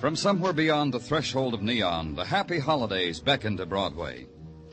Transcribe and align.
From 0.00 0.16
somewhere 0.16 0.54
beyond 0.54 0.94
the 0.94 0.98
threshold 0.98 1.52
of 1.52 1.60
neon, 1.60 2.14
the 2.14 2.24
happy 2.24 2.58
holidays 2.58 3.20
beckon 3.20 3.58
to 3.58 3.66
Broadway. 3.66 4.26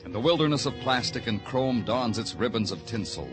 And 0.05 0.15
the 0.15 0.21
wilderness 0.21 0.65
of 0.65 0.79
plastic 0.79 1.27
and 1.27 1.43
chrome 1.43 1.83
dons 1.83 2.17
its 2.17 2.33
ribbons 2.33 2.71
of 2.71 2.85
tinsel. 2.85 3.27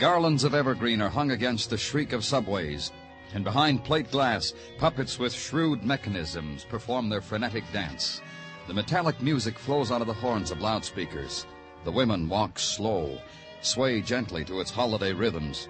Garlands 0.00 0.42
of 0.42 0.52
evergreen 0.52 1.00
are 1.00 1.08
hung 1.08 1.30
against 1.30 1.70
the 1.70 1.78
shriek 1.78 2.12
of 2.12 2.24
subways, 2.24 2.90
and 3.34 3.44
behind 3.44 3.84
plate 3.84 4.10
glass, 4.10 4.52
puppets 4.78 5.20
with 5.20 5.32
shrewd 5.32 5.84
mechanisms 5.84 6.64
perform 6.64 7.08
their 7.08 7.22
frenetic 7.22 7.62
dance. 7.72 8.20
The 8.66 8.74
metallic 8.74 9.22
music 9.22 9.56
flows 9.60 9.92
out 9.92 10.00
of 10.00 10.08
the 10.08 10.14
horns 10.14 10.50
of 10.50 10.60
loudspeakers. 10.60 11.46
The 11.84 11.92
women 11.92 12.28
walk 12.28 12.58
slow, 12.58 13.16
sway 13.60 14.00
gently 14.00 14.44
to 14.46 14.60
its 14.60 14.72
holiday 14.72 15.12
rhythms. 15.12 15.68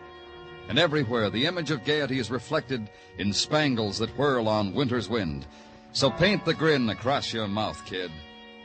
And 0.68 0.78
everywhere 0.78 1.28
the 1.30 1.46
image 1.46 1.70
of 1.70 1.84
gaiety 1.84 2.18
is 2.18 2.30
reflected 2.30 2.88
in 3.18 3.32
spangles 3.32 3.98
that 3.98 4.16
whirl 4.16 4.48
on 4.48 4.74
winter's 4.74 5.08
wind. 5.08 5.46
So 5.92 6.10
paint 6.10 6.44
the 6.44 6.54
grin 6.54 6.88
across 6.88 7.32
your 7.32 7.48
mouth, 7.48 7.84
kid. 7.84 8.10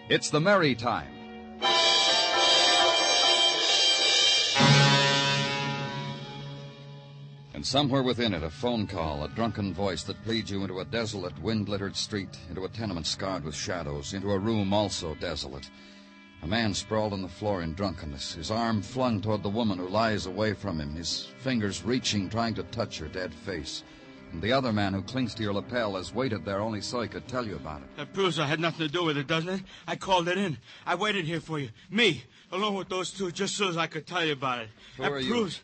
It's 0.09 0.29
the 0.29 0.39
merry 0.39 0.75
time. 0.75 1.17
And 7.57 7.65
somewhere 7.65 8.03
within 8.03 8.35
it, 8.35 8.43
a 8.43 8.51
phone 8.51 8.85
call, 8.85 9.23
a 9.23 9.29
drunken 9.29 9.73
voice 9.73 10.03
that 10.03 10.27
leads 10.27 10.51
you 10.51 10.61
into 10.61 10.79
a 10.79 10.85
desolate, 10.85 11.41
wind 11.41 11.67
littered 11.67 11.95
street, 11.95 12.37
into 12.49 12.65
a 12.65 12.69
tenement 12.69 13.07
scarred 13.07 13.43
with 13.43 13.55
shadows, 13.55 14.13
into 14.13 14.31
a 14.31 14.37
room 14.37 14.73
also 14.73 15.15
desolate. 15.15 15.67
A 16.43 16.47
man 16.47 16.73
sprawled 16.73 17.13
on 17.13 17.21
the 17.21 17.27
floor 17.27 17.61
in 17.61 17.73
drunkenness, 17.73 18.35
his 18.35 18.51
arm 18.51 18.81
flung 18.81 19.21
toward 19.21 19.43
the 19.43 19.49
woman 19.49 19.79
who 19.79 19.87
lies 19.87 20.27
away 20.27 20.53
from 20.53 20.79
him, 20.79 20.95
his 20.95 21.27
fingers 21.39 21.83
reaching, 21.83 22.29
trying 22.29 22.53
to 22.55 22.63
touch 22.63 22.99
her 22.99 23.07
dead 23.07 23.33
face. 23.33 23.83
And 24.31 24.41
the 24.41 24.51
other 24.51 24.71
man 24.71 24.93
who 24.93 25.01
clings 25.01 25.33
to 25.35 25.43
your 25.43 25.53
lapel 25.53 25.95
has 25.95 26.13
waited 26.13 26.45
there 26.45 26.59
only 26.59 26.81
so 26.81 27.01
he 27.01 27.07
could 27.07 27.27
tell 27.27 27.45
you 27.45 27.55
about 27.55 27.81
it. 27.81 27.97
That 27.97 28.13
proves 28.13 28.39
I 28.39 28.45
had 28.45 28.59
nothing 28.59 28.85
to 28.85 28.91
do 28.91 29.03
with 29.03 29.17
it, 29.17 29.27
doesn't 29.27 29.49
it? 29.49 29.61
I 29.87 29.95
called 29.95 30.27
it 30.27 30.37
in. 30.37 30.57
I 30.85 30.95
waited 30.95 31.25
here 31.25 31.39
for 31.39 31.59
you. 31.59 31.69
Me, 31.89 32.23
along 32.51 32.75
with 32.75 32.89
those 32.89 33.11
two, 33.11 33.31
just 33.31 33.55
so 33.55 33.69
as 33.69 33.77
I 33.77 33.87
could 33.87 34.05
tell 34.05 34.23
you 34.23 34.33
about 34.33 34.59
it. 34.59 34.69
Who 34.97 35.03
that 35.03 35.11
are 35.11 35.19
you? 35.19 35.31
proves... 35.31 35.61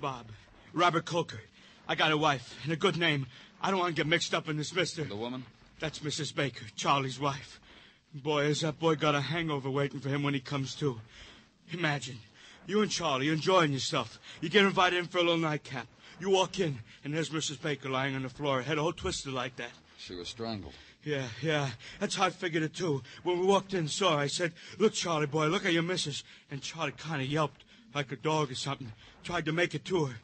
Bob. 0.00 0.26
Robert 0.72 1.04
Colker. 1.04 1.40
I 1.88 1.94
got 1.94 2.12
a 2.12 2.16
wife 2.16 2.54
and 2.64 2.72
a 2.72 2.76
good 2.76 2.98
name. 2.98 3.26
I 3.62 3.70
don't 3.70 3.80
want 3.80 3.96
to 3.96 4.00
get 4.00 4.08
mixed 4.08 4.34
up 4.34 4.48
in 4.48 4.56
this, 4.56 4.74
mister. 4.74 5.04
The 5.04 5.16
woman? 5.16 5.44
That's 5.78 6.00
Mrs. 6.00 6.34
Baker, 6.34 6.66
Charlie's 6.74 7.18
wife. 7.18 7.60
Boy, 8.22 8.44
has 8.46 8.62
that 8.62 8.78
boy 8.78 8.94
got 8.94 9.14
a 9.14 9.20
hangover 9.20 9.68
waiting 9.68 10.00
for 10.00 10.08
him 10.08 10.22
when 10.22 10.32
he 10.32 10.40
comes 10.40 10.74
to. 10.76 11.00
Imagine, 11.72 12.18
you 12.66 12.80
and 12.80 12.90
Charlie 12.90 13.28
enjoying 13.28 13.72
yourself. 13.72 14.18
You 14.40 14.48
get 14.48 14.64
invited 14.64 14.98
in 15.00 15.06
for 15.06 15.18
a 15.18 15.22
little 15.22 15.36
nightcap. 15.36 15.86
You 16.18 16.30
walk 16.30 16.58
in, 16.58 16.78
and 17.04 17.12
there's 17.12 17.28
Mrs. 17.28 17.60
Baker 17.60 17.90
lying 17.90 18.14
on 18.14 18.22
the 18.22 18.28
floor, 18.30 18.62
head 18.62 18.78
all 18.78 18.92
twisted 18.92 19.32
like 19.32 19.56
that. 19.56 19.70
She 19.98 20.14
was 20.14 20.28
strangled. 20.28 20.72
Yeah, 21.04 21.26
yeah. 21.42 21.68
That's 22.00 22.14
how 22.16 22.24
I 22.26 22.30
figured 22.30 22.62
it, 22.62 22.74
too. 22.74 23.02
When 23.22 23.38
we 23.38 23.46
walked 23.46 23.74
in, 23.74 23.86
saw 23.86 24.12
her, 24.12 24.22
I 24.22 24.26
said, 24.28 24.52
Look, 24.78 24.94
Charlie 24.94 25.26
boy, 25.26 25.46
look 25.48 25.66
at 25.66 25.72
your 25.72 25.82
missus. 25.82 26.24
And 26.50 26.62
Charlie 26.62 26.92
kind 26.92 27.20
of 27.20 27.28
yelped, 27.28 27.64
like 27.94 28.10
a 28.12 28.16
dog 28.16 28.50
or 28.50 28.54
something. 28.54 28.92
Tried 29.24 29.44
to 29.44 29.52
make 29.52 29.74
it 29.74 29.84
to 29.86 30.06
her. 30.06 30.14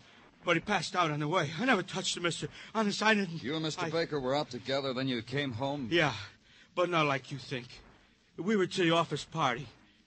But 0.45 0.57
he 0.57 0.61
passed 0.61 0.97
out 0.97 1.11
on 1.11 1.21
the 1.21 1.29
way. 1.29 1.51
I 1.61 1.65
never 1.67 1.83
touched 1.83 2.15
her, 2.17 2.21
mister. 2.21 2.49
Honest, 2.75 3.03
I 3.03 3.15
didn't. 3.15 3.43
You 3.43 3.55
and 3.55 3.65
Mr. 3.65 3.85
I- 3.85 3.91
Baker 3.91 4.19
were 4.19 4.35
out 4.35 4.51
together, 4.51 4.93
then 4.93 5.07
you 5.09 5.23
came 5.23 5.53
home? 5.53 5.89
Yeah, 5.91 6.15
but 6.75 6.91
not 6.91 7.07
like 7.07 7.31
you 7.31 7.39
think. 7.39 7.67
We 8.37 8.57
were 8.57 8.67
to 8.67 8.83
the 8.83 8.93
office 8.93 9.25
party. 9.25 9.67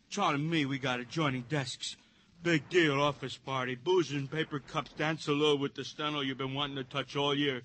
Charlie 0.10 0.36
and 0.36 0.50
me, 0.50 0.66
we 0.66 0.80
got 0.80 1.00
adjoining 1.00 1.46
desks. 1.50 1.96
Big 2.44 2.70
deal 2.70 3.02
office 3.02 3.38
party. 3.38 3.76
Booze 3.76 4.12
and 4.12 4.30
paper 4.30 4.60
cups, 4.60 4.92
dance 4.94 5.28
a 5.28 5.32
little 5.32 5.58
with 5.58 5.76
the 5.76 5.84
steno 5.84 6.22
you've 6.22 6.38
been 6.38 6.54
wanting 6.54 6.76
to 6.78 6.84
touch 6.84 7.16
all 7.16 7.34
year. 7.34 7.62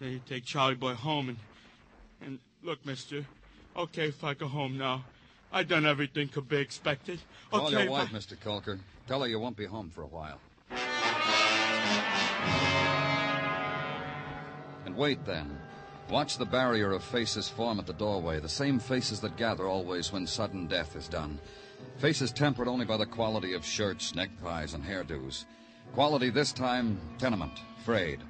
Then 0.00 0.12
you 0.12 0.20
take 0.26 0.44
Charlie 0.44 0.74
boy 0.74 0.94
home 0.94 1.28
and... 1.30 1.38
And 2.24 2.38
look, 2.62 2.84
mister. 2.86 3.26
Okay 3.76 4.08
if 4.08 4.22
I 4.22 4.34
go 4.34 4.48
home 4.48 4.78
now. 4.78 5.04
I 5.52 5.64
done 5.64 5.84
everything 5.84 6.28
could 6.28 6.48
be 6.48 6.56
expected. 6.56 7.20
Call 7.50 7.66
okay, 7.66 7.82
your 7.82 7.90
wife, 7.90 8.08
I- 8.12 8.16
Mr. 8.16 8.36
Colker. 8.36 8.78
Tell 9.06 9.20
her 9.20 9.28
you 9.28 9.38
won't 9.38 9.56
be 9.56 9.66
home 9.66 9.90
for 9.90 10.02
a 10.02 10.06
while. 10.06 10.38
And 14.86 14.96
wait 14.96 15.24
then. 15.24 15.58
Watch 16.10 16.36
the 16.36 16.44
barrier 16.44 16.92
of 16.92 17.02
faces 17.02 17.48
form 17.48 17.78
at 17.78 17.86
the 17.86 17.92
doorway, 17.94 18.40
the 18.40 18.48
same 18.48 18.78
faces 18.78 19.20
that 19.20 19.36
gather 19.36 19.66
always 19.66 20.12
when 20.12 20.26
sudden 20.26 20.66
death 20.66 20.94
is 20.94 21.08
done. 21.08 21.38
Faces 21.96 22.32
tempered 22.32 22.68
only 22.68 22.84
by 22.84 22.96
the 22.96 23.06
quality 23.06 23.54
of 23.54 23.64
shirts, 23.64 24.14
neckties, 24.14 24.74
and 24.74 24.84
hairdos. 24.84 25.46
Quality 25.94 26.30
this 26.30 26.52
time, 26.52 27.00
tenement, 27.18 27.60
frayed. 27.84 28.20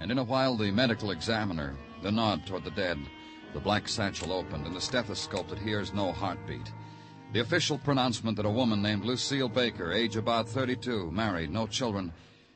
And 0.00 0.10
in 0.10 0.18
a 0.18 0.24
while, 0.24 0.56
the 0.56 0.70
medical 0.70 1.10
examiner, 1.10 1.76
the 2.02 2.12
nod 2.12 2.46
toward 2.46 2.64
the 2.64 2.70
dead, 2.70 2.98
the 3.52 3.60
black 3.60 3.88
satchel 3.88 4.32
opened, 4.32 4.66
and 4.66 4.74
the 4.74 4.80
stethoscope 4.80 5.48
that 5.48 5.58
hears 5.58 5.92
no 5.92 6.12
heartbeat. 6.12 6.72
The 7.32 7.40
official 7.40 7.78
pronouncement 7.78 8.36
that 8.36 8.46
a 8.46 8.50
woman 8.50 8.80
named 8.80 9.04
Lucille 9.04 9.48
Baker, 9.48 9.92
age 9.92 10.16
about 10.16 10.48
32, 10.48 11.10
married, 11.10 11.50
no 11.50 11.66
children, 11.66 12.12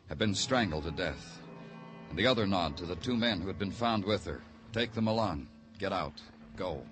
had 0.08 0.18
been 0.18 0.34
strangled 0.34 0.84
to 0.84 0.90
death. 0.90 1.41
And 2.12 2.18
the 2.18 2.26
other 2.26 2.46
nod 2.46 2.76
to 2.76 2.84
the 2.84 2.96
two 2.96 3.16
men 3.16 3.40
who 3.40 3.46
had 3.46 3.58
been 3.58 3.70
found 3.70 4.04
with 4.04 4.26
her. 4.26 4.42
Take 4.74 4.92
them 4.92 5.06
along. 5.06 5.48
Get 5.78 5.94
out. 5.94 6.20
Go. 6.58 6.82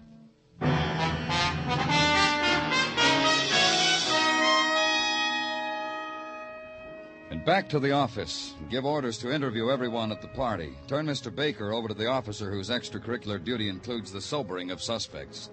And 7.29 7.45
back 7.45 7.69
to 7.69 7.79
the 7.79 7.93
office. 7.93 8.55
Give 8.71 8.87
orders 8.87 9.19
to 9.19 9.31
interview 9.31 9.69
everyone 9.69 10.11
at 10.11 10.23
the 10.23 10.29
party. 10.29 10.73
Turn 10.89 11.05
Mr. 11.05 11.35
Baker 11.35 11.75
over 11.75 11.89
to 11.89 11.95
the 11.95 12.07
officer 12.07 12.51
whose 12.51 12.71
extracurricular 12.71 13.45
duty 13.45 13.69
includes 13.69 14.11
the 14.11 14.23
sobering 14.23 14.71
of 14.71 14.83
suspects. 14.83 15.51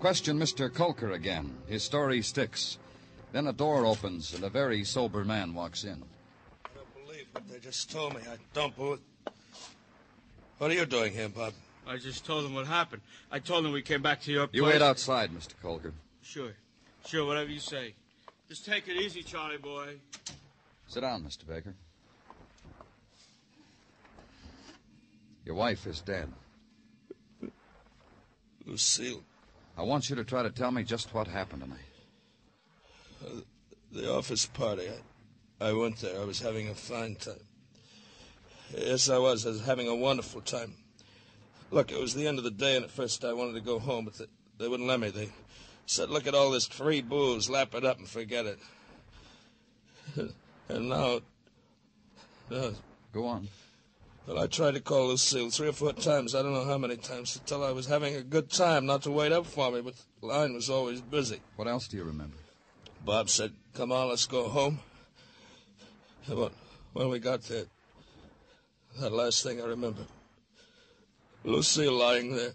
Question 0.00 0.38
Mr. 0.38 0.68
Colker 0.68 1.14
again. 1.14 1.56
His 1.66 1.82
story 1.82 2.20
sticks. 2.20 2.76
Then 3.32 3.46
a 3.46 3.54
door 3.54 3.86
opens 3.86 4.34
and 4.34 4.44
a 4.44 4.50
very 4.50 4.84
sober 4.84 5.24
man 5.24 5.54
walks 5.54 5.84
in. 5.84 6.04
Can't 7.32 7.46
believe 7.46 7.52
what 7.52 7.62
they 7.62 7.66
just 7.66 7.90
told 7.90 8.14
me. 8.14 8.20
I 8.30 8.36
don't 8.54 8.76
believe. 8.76 9.00
What 10.58 10.70
are 10.70 10.74
you 10.74 10.86
doing 10.86 11.12
here, 11.12 11.28
Bob? 11.28 11.52
I 11.86 11.96
just 11.96 12.26
told 12.26 12.44
them 12.44 12.54
what 12.54 12.66
happened. 12.66 13.02
I 13.30 13.38
told 13.38 13.64
them 13.64 13.72
we 13.72 13.82
came 13.82 14.02
back 14.02 14.20
to 14.22 14.32
your 14.32 14.46
place. 14.46 14.56
You 14.56 14.64
wait 14.64 14.82
outside, 14.82 15.30
Mr. 15.30 15.54
Colker. 15.62 15.92
Sure. 16.22 16.52
Sure, 17.06 17.24
whatever 17.24 17.50
you 17.50 17.60
say. 17.60 17.94
Just 18.48 18.66
take 18.66 18.88
it 18.88 18.96
easy, 18.96 19.22
Charlie 19.22 19.56
boy. 19.56 19.96
Sit 20.86 21.00
down, 21.00 21.22
Mr. 21.22 21.46
Baker. 21.46 21.74
Your 25.44 25.54
wife 25.54 25.86
is 25.86 26.00
dead. 26.00 26.30
Lucille, 28.66 29.22
I 29.78 29.82
want 29.82 30.10
you 30.10 30.16
to 30.16 30.24
try 30.24 30.42
to 30.42 30.50
tell 30.50 30.70
me 30.70 30.82
just 30.82 31.14
what 31.14 31.26
happened 31.26 31.62
tonight. 31.62 31.78
Uh, 33.24 33.40
the 33.92 34.12
office 34.12 34.44
party. 34.44 34.88
I, 34.88 34.98
I 35.60 35.72
went 35.72 35.98
there. 35.98 36.20
I 36.20 36.24
was 36.24 36.40
having 36.40 36.68
a 36.68 36.74
fine 36.74 37.16
time. 37.16 37.40
Yes, 38.76 39.08
I 39.08 39.18
was. 39.18 39.46
I 39.46 39.50
was 39.50 39.64
having 39.64 39.88
a 39.88 39.94
wonderful 39.94 40.40
time. 40.40 40.74
Look, 41.70 41.90
it 41.90 42.00
was 42.00 42.14
the 42.14 42.26
end 42.26 42.38
of 42.38 42.44
the 42.44 42.50
day, 42.50 42.76
and 42.76 42.84
at 42.84 42.90
first 42.90 43.24
I 43.24 43.32
wanted 43.32 43.54
to 43.54 43.60
go 43.60 43.78
home, 43.78 44.04
but 44.04 44.14
they, 44.14 44.26
they 44.58 44.68
wouldn't 44.68 44.88
let 44.88 45.00
me. 45.00 45.10
They 45.10 45.30
said, 45.86 46.10
look 46.10 46.26
at 46.26 46.34
all 46.34 46.50
this 46.50 46.66
free 46.66 47.00
booze, 47.02 47.50
lap 47.50 47.74
it 47.74 47.84
up 47.84 47.98
and 47.98 48.08
forget 48.08 48.46
it. 48.46 48.58
and 50.68 50.88
now, 50.88 51.20
uh, 52.50 52.70
Go 53.12 53.26
on. 53.26 53.48
well, 54.26 54.38
I 54.38 54.46
tried 54.46 54.74
to 54.74 54.80
call 54.80 55.08
Lucille 55.08 55.50
three 55.50 55.68
or 55.68 55.72
four 55.72 55.92
times. 55.92 56.34
I 56.34 56.42
don't 56.42 56.54
know 56.54 56.64
how 56.64 56.78
many 56.78 56.96
times 56.96 57.32
to 57.32 57.40
tell 57.40 57.62
her 57.62 57.68
I 57.68 57.72
was 57.72 57.86
having 57.86 58.14
a 58.14 58.22
good 58.22 58.50
time, 58.50 58.86
not 58.86 59.02
to 59.02 59.10
wait 59.10 59.32
up 59.32 59.46
for 59.46 59.70
me, 59.70 59.80
but 59.80 59.94
the 60.20 60.26
line 60.26 60.54
was 60.54 60.70
always 60.70 61.00
busy. 61.00 61.40
What 61.56 61.68
else 61.68 61.88
do 61.88 61.96
you 61.96 62.04
remember? 62.04 62.36
Bob 63.04 63.28
said, 63.28 63.52
Come 63.74 63.92
on, 63.92 64.08
let's 64.08 64.26
go 64.26 64.48
home. 64.48 64.80
When, 66.28 66.50
when 66.92 67.08
we 67.08 67.18
got 67.18 67.42
there, 67.44 67.64
that 69.00 69.12
last 69.12 69.42
thing 69.42 69.62
I 69.62 69.64
remember 69.64 70.02
Lucille 71.44 71.92
lying 71.92 72.36
there. 72.36 72.52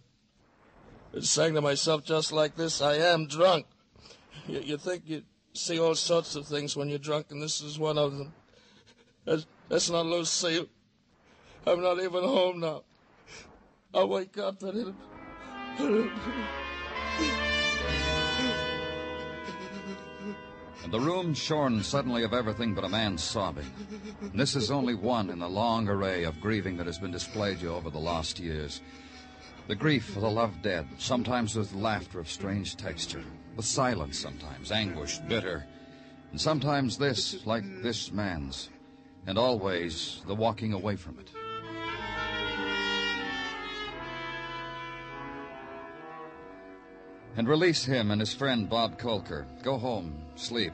I 1.15 1.21
sang 1.21 1.55
to 1.55 1.61
myself 1.61 2.03
just 2.03 2.31
like 2.31 2.55
this 2.55 2.81
I 2.81 2.95
am 2.95 3.27
drunk. 3.27 3.65
You, 4.47 4.59
you 4.59 4.77
think 4.77 5.03
you 5.05 5.23
see 5.53 5.79
all 5.79 5.95
sorts 5.95 6.35
of 6.35 6.45
things 6.45 6.75
when 6.75 6.89
you're 6.89 6.99
drunk, 6.99 7.27
and 7.29 7.41
this 7.41 7.61
is 7.61 7.79
one 7.79 7.97
of 7.97 8.15
them. 8.15 8.33
That's, 9.25 9.45
that's 9.69 9.89
not 9.89 10.05
Lucille. 10.05 10.67
I'm 11.65 11.81
not 11.81 11.99
even 11.99 12.23
home 12.23 12.59
now. 12.59 12.83
I'll 13.93 14.09
wake 14.09 14.37
up 14.37 14.61
and 14.63 14.93
it'll. 15.79 16.09
The 20.93 20.99
room 20.99 21.33
shorn 21.33 21.81
suddenly 21.81 22.21
of 22.23 22.35
everything 22.35 22.75
but 22.75 22.83
a 22.83 22.89
man 22.89 23.17
sobbing. 23.17 23.65
And 24.21 24.39
this 24.39 24.55
is 24.55 24.69
only 24.69 24.93
one 24.93 25.31
in 25.31 25.39
the 25.39 25.49
long 25.49 25.89
array 25.89 26.23
of 26.23 26.39
grieving 26.39 26.77
that 26.77 26.85
has 26.85 26.99
been 26.99 27.09
displayed 27.09 27.59
you 27.59 27.73
over 27.73 27.89
the 27.89 27.97
last 27.97 28.37
years. 28.37 28.79
The 29.67 29.73
grief 29.73 30.05
for 30.05 30.19
the 30.19 30.29
loved 30.29 30.61
dead, 30.61 30.85
sometimes 30.99 31.55
with 31.55 31.73
laughter 31.73 32.19
of 32.19 32.29
strange 32.29 32.75
texture, 32.75 33.23
with 33.55 33.65
silence 33.65 34.19
sometimes, 34.19 34.71
anguish, 34.71 35.17
bitter, 35.17 35.65
and 36.29 36.39
sometimes 36.39 36.99
this, 36.99 37.43
like 37.43 37.63
this 37.81 38.11
man's, 38.11 38.69
and 39.25 39.35
always 39.35 40.21
the 40.27 40.35
walking 40.35 40.73
away 40.73 40.95
from 40.95 41.17
it. 41.17 41.31
And 47.35 47.47
release 47.47 47.83
him 47.83 48.11
and 48.11 48.21
his 48.21 48.35
friend 48.35 48.69
Bob 48.69 48.99
Colker. 48.99 49.47
Go 49.63 49.79
home, 49.79 50.21
sleep. 50.35 50.71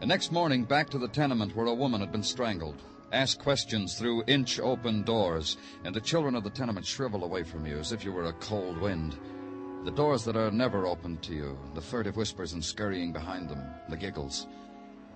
And 0.00 0.08
next 0.08 0.30
morning, 0.30 0.64
back 0.64 0.90
to 0.90 0.98
the 0.98 1.08
tenement 1.08 1.56
where 1.56 1.66
a 1.66 1.74
woman 1.74 2.00
had 2.00 2.12
been 2.12 2.22
strangled. 2.22 2.82
Ask 3.12 3.38
questions 3.38 3.98
through 3.98 4.24
inch 4.26 4.60
open 4.60 5.02
doors, 5.04 5.56
and 5.84 5.94
the 5.94 6.00
children 6.00 6.34
of 6.34 6.44
the 6.44 6.50
tenement 6.50 6.84
shrivel 6.84 7.24
away 7.24 7.44
from 7.44 7.66
you 7.66 7.78
as 7.78 7.92
if 7.92 8.04
you 8.04 8.12
were 8.12 8.26
a 8.26 8.32
cold 8.34 8.78
wind. 8.78 9.16
The 9.84 9.90
doors 9.92 10.22
that 10.24 10.36
are 10.36 10.50
never 10.50 10.86
opened 10.86 11.22
to 11.22 11.34
you, 11.34 11.58
the 11.74 11.80
furtive 11.80 12.16
whispers 12.16 12.52
and 12.52 12.62
scurrying 12.62 13.12
behind 13.12 13.48
them, 13.48 13.62
the 13.88 13.96
giggles. 13.96 14.46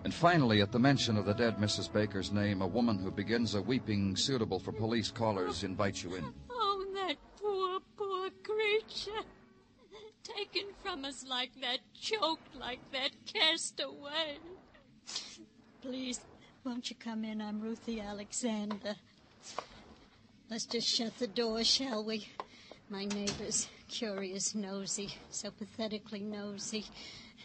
And 0.05 0.15
finally, 0.15 0.63
at 0.63 0.73
the 0.73 0.79
mention 0.79 1.19
of 1.19 1.27
the 1.27 1.35
dead 1.35 1.59
Mrs. 1.59 1.93
Baker's 1.93 2.33
name, 2.33 2.63
a 2.63 2.67
woman 2.67 2.99
who 2.99 3.11
begins 3.11 3.55
a 3.55 3.61
weeping 3.61 4.17
suitable 4.17 4.59
for 4.59 4.73
police 4.73 5.11
callers 5.11 5.63
invites 5.63 6.03
you 6.03 6.15
in. 6.15 6.33
Oh, 6.51 6.87
that 6.95 7.17
poor, 7.39 7.81
poor 7.99 8.31
creature. 8.43 9.27
Taken 10.23 10.69
from 10.83 11.05
us 11.05 11.27
like 11.29 11.51
that, 11.61 11.81
choked 12.01 12.55
like 12.55 12.81
that, 12.93 13.11
cast 13.27 13.81
away. 13.81 14.39
Please, 15.83 16.21
won't 16.65 16.91
you 16.91 16.97
come 16.97 17.25
in? 17.25 17.41
I'm 17.41 17.61
Ruthie 17.61 18.01
Alexander. 18.01 18.97
Let's 20.51 20.67
just 20.67 20.89
shut 20.89 21.19
the 21.19 21.27
door, 21.27 21.65
shall 21.65 22.05
we? 22.05 22.29
My 22.89 23.05
neighbor's 23.05 23.69
curious, 23.89 24.55
nosy, 24.55 25.15
so 25.31 25.51
pathetically 25.51 26.21
nosy. 26.21 26.85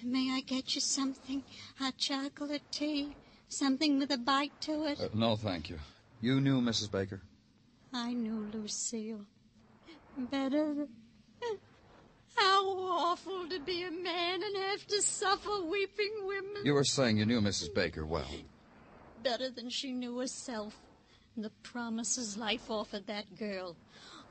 May 0.03 0.31
I 0.31 0.41
get 0.41 0.75
you 0.75 0.81
something? 0.81 1.43
Hot 1.77 1.97
chocolate, 1.97 2.63
tea? 2.71 3.15
Something 3.47 3.99
with 3.99 4.11
a 4.11 4.17
bite 4.17 4.59
to 4.61 4.85
it? 4.85 4.99
Uh, 4.99 5.07
no, 5.13 5.35
thank 5.35 5.69
you. 5.69 5.77
You 6.19 6.41
knew 6.41 6.61
Mrs. 6.61 6.91
Baker? 6.91 7.21
I 7.93 8.13
knew 8.13 8.49
Lucille. 8.51 9.25
Better 10.17 10.73
than... 10.73 10.89
How 12.35 12.67
awful 12.67 13.47
to 13.49 13.59
be 13.59 13.83
a 13.83 13.91
man 13.91 14.43
and 14.43 14.55
have 14.57 14.85
to 14.87 15.01
suffer 15.01 15.61
weeping 15.69 16.13
women. 16.25 16.65
You 16.65 16.73
were 16.73 16.83
saying 16.83 17.17
you 17.17 17.25
knew 17.25 17.41
Mrs. 17.41 17.73
Baker 17.73 18.05
well. 18.05 18.29
Better 19.23 19.49
than 19.49 19.69
she 19.69 19.91
knew 19.91 20.19
herself. 20.19 20.75
The 21.37 21.51
promises 21.63 22.37
life 22.37 22.69
offered 22.69 23.07
that 23.07 23.37
girl. 23.37 23.75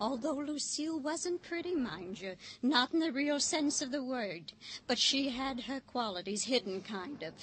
Although 0.01 0.37
Lucille 0.37 0.99
wasn't 0.99 1.43
pretty, 1.43 1.75
mind 1.75 2.21
you, 2.21 2.35
not 2.63 2.93
in 2.93 3.01
the 3.01 3.13
real 3.13 3.39
sense 3.39 3.81
of 3.81 3.93
the 3.93 4.03
word, 4.03 4.53
but 4.87 4.99
she 4.99 5.29
had 5.29 5.61
her 5.61 5.81
qualities 5.81 6.45
hidden 6.45 6.81
kind 6.81 7.23
of. 7.23 7.35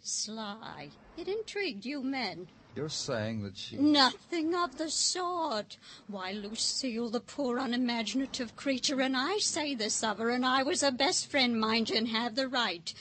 Sly. 0.00 0.90
It 1.16 1.28
intrigued 1.28 1.84
you 1.84 2.02
men. 2.02 2.48
You're 2.74 2.88
saying 2.88 3.42
that 3.42 3.56
she. 3.56 3.76
Nothing 3.76 4.54
of 4.54 4.78
the 4.78 4.90
sort. 4.90 5.78
Why, 6.06 6.32
Lucille, 6.32 7.08
the 7.10 7.20
poor 7.20 7.58
unimaginative 7.58 8.54
creature, 8.54 9.00
and 9.00 9.16
I 9.16 9.38
say 9.38 9.74
this 9.74 10.04
of 10.04 10.18
her, 10.18 10.30
and 10.30 10.46
I 10.46 10.62
was 10.62 10.82
her 10.82 10.92
best 10.92 11.30
friend, 11.30 11.60
mind 11.60 11.90
you, 11.90 11.96
and 11.96 12.08
have 12.08 12.36
the 12.36 12.46
right. 12.46 12.94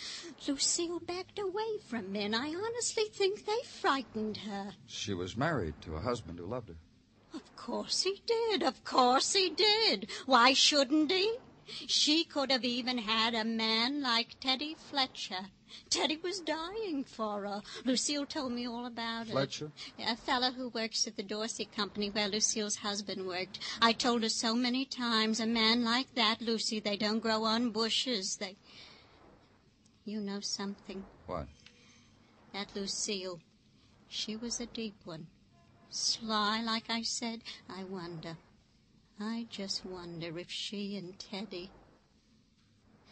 Lucille 0.47 0.99
backed 0.99 1.37
away 1.37 1.77
from 1.87 2.11
men. 2.11 2.33
I 2.33 2.53
honestly 2.55 3.05
think 3.05 3.45
they 3.45 3.61
frightened 3.65 4.37
her. 4.37 4.73
She 4.87 5.13
was 5.13 5.37
married 5.37 5.75
to 5.81 5.95
a 5.95 6.01
husband 6.01 6.39
who 6.39 6.47
loved 6.47 6.69
her. 6.69 6.75
Of 7.33 7.55
course 7.55 8.01
he 8.01 8.21
did. 8.25 8.63
Of 8.63 8.83
course 8.83 9.33
he 9.33 9.49
did. 9.49 10.09
Why 10.25 10.53
shouldn't 10.53 11.11
he? 11.11 11.37
She 11.65 12.23
could 12.23 12.49
have 12.49 12.63
even 12.63 12.97
had 12.97 13.35
a 13.35 13.43
man 13.43 14.01
like 14.01 14.39
Teddy 14.39 14.75
Fletcher. 14.75 15.47
Teddy 15.89 16.17
was 16.17 16.39
dying 16.39 17.03
for 17.03 17.43
her. 17.43 17.61
Lucille 17.85 18.25
told 18.25 18.51
me 18.51 18.67
all 18.67 18.85
about 18.85 19.27
it. 19.27 19.31
Fletcher? 19.31 19.71
A 19.99 20.15
fellow 20.15 20.51
who 20.51 20.69
works 20.69 21.07
at 21.07 21.15
the 21.15 21.23
Dorsey 21.23 21.65
Company 21.65 22.09
where 22.09 22.27
Lucille's 22.27 22.77
husband 22.77 23.27
worked. 23.27 23.59
I 23.81 23.93
told 23.93 24.23
her 24.23 24.29
so 24.29 24.53
many 24.53 24.85
times, 24.85 25.39
a 25.39 25.45
man 25.45 25.83
like 25.83 26.13
that, 26.15 26.41
Lucy, 26.41 26.79
they 26.79 26.97
don't 26.97 27.19
grow 27.19 27.43
on 27.43 27.71
bushes. 27.71 28.37
They. 28.37 28.55
You 30.05 30.21
know 30.21 30.39
something? 30.39 31.03
What? 31.25 31.47
That 32.53 32.75
Lucille. 32.75 33.39
She 34.07 34.35
was 34.35 34.59
a 34.59 34.65
deep 34.65 34.95
one. 35.03 35.27
Sly, 35.89 36.61
like 36.61 36.89
I 36.89 37.01
said. 37.01 37.41
I 37.69 37.83
wonder. 37.83 38.37
I 39.19 39.47
just 39.49 39.85
wonder 39.85 40.37
if 40.37 40.49
she 40.49 40.95
and 40.95 41.17
Teddy. 41.19 41.71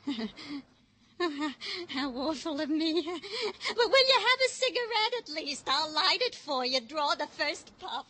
How 1.88 2.12
awful 2.12 2.60
of 2.60 2.70
me. 2.70 3.02
But 3.04 3.90
will 3.90 4.08
you 4.08 4.20
have 4.20 4.40
a 4.46 4.50
cigarette 4.50 5.14
at 5.20 5.30
least? 5.30 5.68
I'll 5.68 5.94
light 5.94 6.22
it 6.22 6.36
for 6.36 6.66
you. 6.66 6.82
Draw 6.82 7.16
the 7.16 7.28
first 7.28 7.72
puff. 7.80 8.06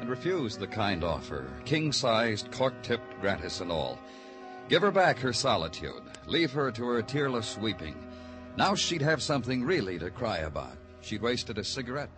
And 0.00 0.08
refuse 0.08 0.56
the 0.56 0.66
kind 0.66 1.02
offer, 1.04 1.50
king 1.64 1.92
sized, 1.92 2.50
cork 2.52 2.74
tipped, 2.82 3.20
gratis 3.20 3.60
and 3.60 3.72
all. 3.72 3.98
Give 4.68 4.82
her 4.82 4.90
back 4.90 5.18
her 5.18 5.32
solitude. 5.32 6.02
Leave 6.26 6.52
her 6.52 6.70
to 6.72 6.84
her 6.84 7.02
tearless 7.02 7.58
weeping. 7.58 7.96
Now 8.56 8.74
she'd 8.74 9.02
have 9.02 9.22
something 9.22 9.64
really 9.64 9.98
to 9.98 10.10
cry 10.10 10.38
about. 10.38 10.76
She'd 11.00 11.22
wasted 11.22 11.58
a 11.58 11.64
cigarette. 11.64 12.10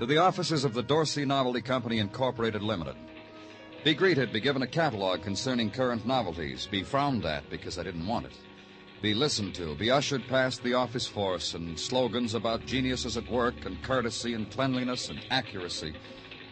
To 0.00 0.06
the 0.06 0.16
offices 0.16 0.64
of 0.64 0.72
the 0.72 0.82
Dorsey 0.82 1.26
Novelty 1.26 1.60
Company 1.60 1.98
Incorporated 1.98 2.62
Limited. 2.62 2.96
Be 3.84 3.92
greeted, 3.92 4.32
be 4.32 4.40
given 4.40 4.62
a 4.62 4.66
catalog 4.66 5.20
concerning 5.20 5.70
current 5.70 6.06
novelties, 6.06 6.66
be 6.66 6.82
frowned 6.82 7.26
at 7.26 7.50
because 7.50 7.78
I 7.78 7.82
didn't 7.82 8.06
want 8.06 8.24
it. 8.24 8.32
Be 9.02 9.12
listened 9.12 9.54
to, 9.56 9.74
be 9.74 9.90
ushered 9.90 10.26
past 10.26 10.62
the 10.62 10.72
office 10.72 11.06
force 11.06 11.52
and 11.52 11.78
slogans 11.78 12.32
about 12.32 12.64
geniuses 12.64 13.18
at 13.18 13.30
work 13.30 13.66
and 13.66 13.82
courtesy 13.82 14.32
and 14.32 14.50
cleanliness 14.50 15.10
and 15.10 15.20
accuracy, 15.30 15.94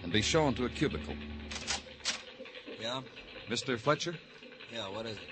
and 0.03 0.13
be 0.13 0.21
shown 0.21 0.53
to 0.57 0.67
a 0.67 0.69
cubicle. 0.69 1.15
Yeah? 2.79 3.01
Mr. 3.49 3.79
Fletcher? 3.79 4.15
Yeah, 4.71 4.91
what 4.91 5.07
is 5.07 5.17
it? 5.17 5.23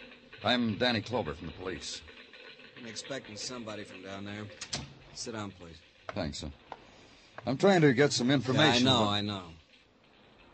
I'm 0.42 0.78
Danny 0.78 1.02
Clover 1.02 1.35
from 1.35 1.49
the 1.49 1.52
police. 1.52 2.00
I'm 2.80 2.87
expecting 2.87 3.37
somebody 3.37 3.85
from 3.85 4.02
down 4.02 4.25
there. 4.25 4.46
Sit 5.12 5.35
down, 5.35 5.50
please. 5.50 5.76
Thanks, 6.14 6.38
sir. 6.38 6.50
I'm 7.47 7.57
trying 7.57 7.81
to 7.83 7.93
get 7.93 8.12
some 8.12 8.29
Yeah, 8.29 8.37
I 8.37 8.79
know, 8.81 9.05
but- 9.05 9.09
I 9.09 9.21
know. 9.21 9.43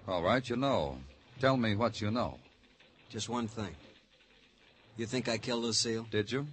All 0.06 0.22
right, 0.22 0.46
you 0.46 0.56
know. 0.56 0.98
Tell 1.40 1.56
me 1.56 1.74
what 1.74 2.00
you 2.00 2.10
know. 2.10 2.38
Just 3.08 3.28
one 3.28 3.48
thing. 3.48 3.74
You 4.96 5.06
think 5.06 5.26
I 5.26 5.38
killed 5.38 5.62
Lucille? 5.62 6.06
Did 6.10 6.30
you? 6.30 6.46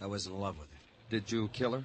I 0.00 0.06
was 0.06 0.26
in 0.26 0.34
love 0.34 0.58
with 0.58 0.68
her. 0.70 0.78
Did 1.10 1.30
you 1.30 1.48
kill 1.48 1.72
her? 1.72 1.84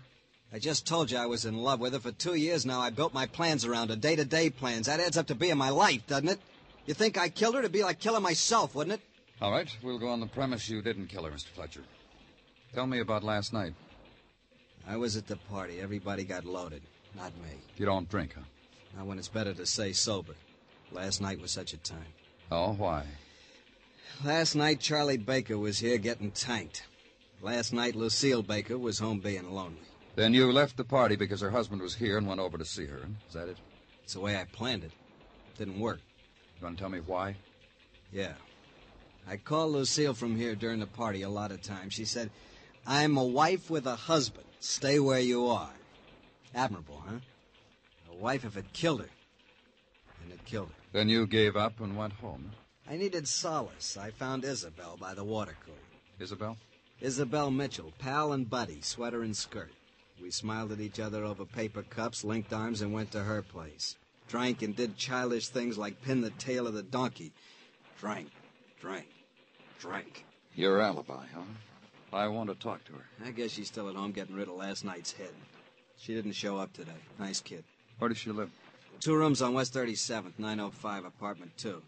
I 0.54 0.60
just 0.60 0.88
told 0.88 1.12
you 1.12 1.18
I 1.18 1.26
was 1.26 1.44
in 1.44 1.58
love 1.58 1.82
with 1.82 1.92
her. 1.92 2.00
For 2.00 2.14
two 2.14 2.36
years 2.36 2.66
now, 2.66 2.80
I 2.80 2.90
built 2.90 3.14
my 3.14 3.26
plans 3.26 3.66
around 3.66 3.90
her, 3.90 3.98
day-to-day 3.98 4.52
plans. 4.52 4.86
That 4.86 5.02
adds 5.02 5.18
up 5.18 5.28
to 5.28 5.36
being 5.36 5.58
my 5.58 5.70
life, 5.70 6.08
doesn't 6.08 6.30
it? 6.30 6.40
You 6.86 6.94
think 6.94 7.18
I 7.18 7.28
killed 7.28 7.56
her? 7.56 7.60
It'd 7.60 7.74
be 7.74 7.84
like 7.84 8.00
killing 8.00 8.24
myself, 8.24 8.74
wouldn't 8.74 8.94
it? 8.94 9.02
All 9.42 9.52
right, 9.52 9.70
we'll 9.84 10.00
go 10.00 10.08
on 10.08 10.22
the 10.22 10.28
premise 10.28 10.70
you 10.70 10.82
didn't 10.82 11.08
kill 11.08 11.26
her, 11.26 11.32
Mr. 11.32 11.48
Fletcher. 11.48 11.84
Tell 12.74 12.88
me 12.88 13.00
about 13.00 13.24
last 13.24 13.52
night. 13.52 13.74
I 14.88 14.96
was 14.96 15.18
at 15.18 15.28
the 15.28 15.36
party. 15.36 15.82
Everybody 15.82 16.24
got 16.24 16.46
loaded. 16.46 16.82
Not 17.18 17.36
me. 17.38 17.50
You 17.78 17.86
don't 17.86 18.08
drink, 18.10 18.34
huh? 18.36 18.44
Not 18.96 19.08
when 19.08 19.18
it's 19.18 19.28
better 19.28 19.54
to 19.54 19.66
stay 19.66 19.92
sober. 19.94 20.36
Last 20.92 21.20
night 21.20 21.42
was 21.42 21.52
such 21.52 21.74
a 21.74 21.78
time. 21.78 22.14
Oh, 22.52 22.74
why? 22.74 23.06
Last 24.24 24.56
night, 24.56 24.80
Charlie 24.80 25.18
Baker 25.18 25.58
was 25.58 25.80
here 25.80 25.98
getting 25.98 26.32
tanked. 26.32 26.84
Last 27.42 27.74
night, 27.74 27.96
Lucille 27.96 28.42
Baker 28.44 28.78
was 28.78 29.00
home 29.00 29.20
being 29.20 29.52
lonely. 29.52 29.82
Then 30.16 30.34
you 30.34 30.52
left 30.52 30.78
the 30.78 30.84
party 30.84 31.16
because 31.16 31.42
her 31.42 31.52
husband 31.52 31.82
was 31.82 31.96
here 31.96 32.18
and 32.18 32.28
went 32.28 32.40
over 32.40 32.58
to 32.58 32.66
see 32.66 32.86
her. 32.86 33.02
Is 33.28 33.34
that 33.34 33.50
it? 33.50 33.58
It's 34.04 34.14
the 34.14 34.20
way 34.20 34.38
I 34.38 34.46
planned 34.46 34.84
it. 34.84 34.92
Didn't 35.58 35.80
work. 35.80 36.00
You 36.60 36.64
want 36.66 36.78
to 36.78 36.82
tell 36.82 36.90
me 36.90 37.02
why? 37.06 37.36
Yeah. 38.12 38.34
I 39.28 39.38
called 39.38 39.74
Lucille 39.74 40.14
from 40.14 40.36
here 40.36 40.56
during 40.56 40.80
the 40.80 40.88
party 40.88 41.22
a 41.22 41.30
lot 41.30 41.52
of 41.52 41.62
times. 41.62 41.94
She 41.94 42.06
said, 42.06 42.32
I'm 42.86 43.18
a 43.18 43.24
wife 43.24 43.70
with 43.70 43.86
a 43.86 43.96
husband. 43.96 44.46
Stay 44.60 45.00
where 45.00 45.20
you 45.20 45.48
are. 45.48 45.74
Admirable, 46.56 47.04
huh? 47.08 47.18
A 48.12 48.16
wife 48.16 48.46
if 48.46 48.58
it 48.58 48.72
killed 48.74 49.02
her. 49.02 49.10
And 50.24 50.32
it 50.32 50.44
killed 50.46 50.70
her. 50.70 50.74
Then 50.92 51.10
you 51.10 51.28
gave 51.28 51.56
up 51.56 51.80
and 51.80 51.98
went 51.98 52.14
home. 52.14 52.52
I 52.90 52.98
needed 52.98 53.28
solace. 53.28 53.98
I 53.98 54.12
found 54.12 54.46
Isabel 54.46 54.98
by 55.00 55.14
the 55.14 55.24
water 55.24 55.56
cooler. 55.66 55.78
Isabel? 56.20 56.58
Isabel 57.00 57.52
Mitchell, 57.52 57.94
pal 58.00 58.32
and 58.32 58.50
buddy, 58.50 58.82
sweater 58.82 59.22
and 59.22 59.36
skirt. 59.36 59.72
We 60.22 60.32
smiled 60.32 60.72
at 60.72 60.80
each 60.80 61.00
other 61.00 61.24
over 61.24 61.46
paper 61.46 61.84
cups, 61.84 62.24
linked 62.24 62.52
arms, 62.52 62.82
and 62.82 62.92
went 62.92 63.12
to 63.12 63.24
her 63.24 63.44
place. 63.44 63.98
Drank 64.28 64.62
and 64.62 64.76
did 64.76 64.98
childish 64.98 65.50
things 65.50 65.78
like 65.78 66.02
pin 66.02 66.22
the 66.22 66.32
tail 66.32 66.66
of 66.66 66.74
the 66.74 66.82
donkey. 66.82 67.34
Drank, 68.00 68.30
drank, 68.82 69.08
drank. 69.80 70.26
Your 70.56 70.82
alibi, 70.82 71.26
huh? 71.34 71.42
I 72.12 72.28
want 72.28 72.50
to 72.50 72.56
talk 72.56 72.84
to 72.86 72.94
her. 72.94 73.06
I 73.24 73.32
guess 73.32 73.52
she's 73.52 73.68
still 73.68 73.90
at 73.90 73.96
home 73.96 74.12
getting 74.12 74.36
rid 74.36 74.48
of 74.48 74.56
last 74.56 74.84
night's 74.84 75.12
head. 75.12 75.34
She 75.98 76.14
didn't 76.14 76.34
show 76.34 76.58
up 76.58 76.74
today. 76.74 76.92
Nice 77.20 77.42
kid. 77.42 77.64
Where 78.00 78.10
does 78.10 78.18
she 78.18 78.32
live? 78.32 78.50
Two 79.00 79.16
rooms 79.16 79.42
on 79.42 79.54
West 79.54 79.74
37th, 79.74 80.34
905, 80.38 81.06
apartment 81.06 81.52
2. 81.58 81.82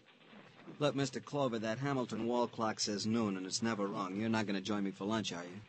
Look, 0.78 0.94
Mr. 0.94 1.24
Clover, 1.24 1.58
that 1.58 1.78
Hamilton 1.78 2.26
wall 2.26 2.46
clock 2.46 2.80
says 2.80 3.06
noon, 3.06 3.36
and 3.36 3.46
it's 3.46 3.62
never 3.62 3.86
wrong. 3.86 4.16
You're 4.16 4.28
not 4.28 4.46
going 4.46 4.56
to 4.56 4.62
join 4.62 4.84
me 4.84 4.90
for 4.90 5.04
lunch, 5.04 5.32
are 5.32 5.42
you? 5.42 5.60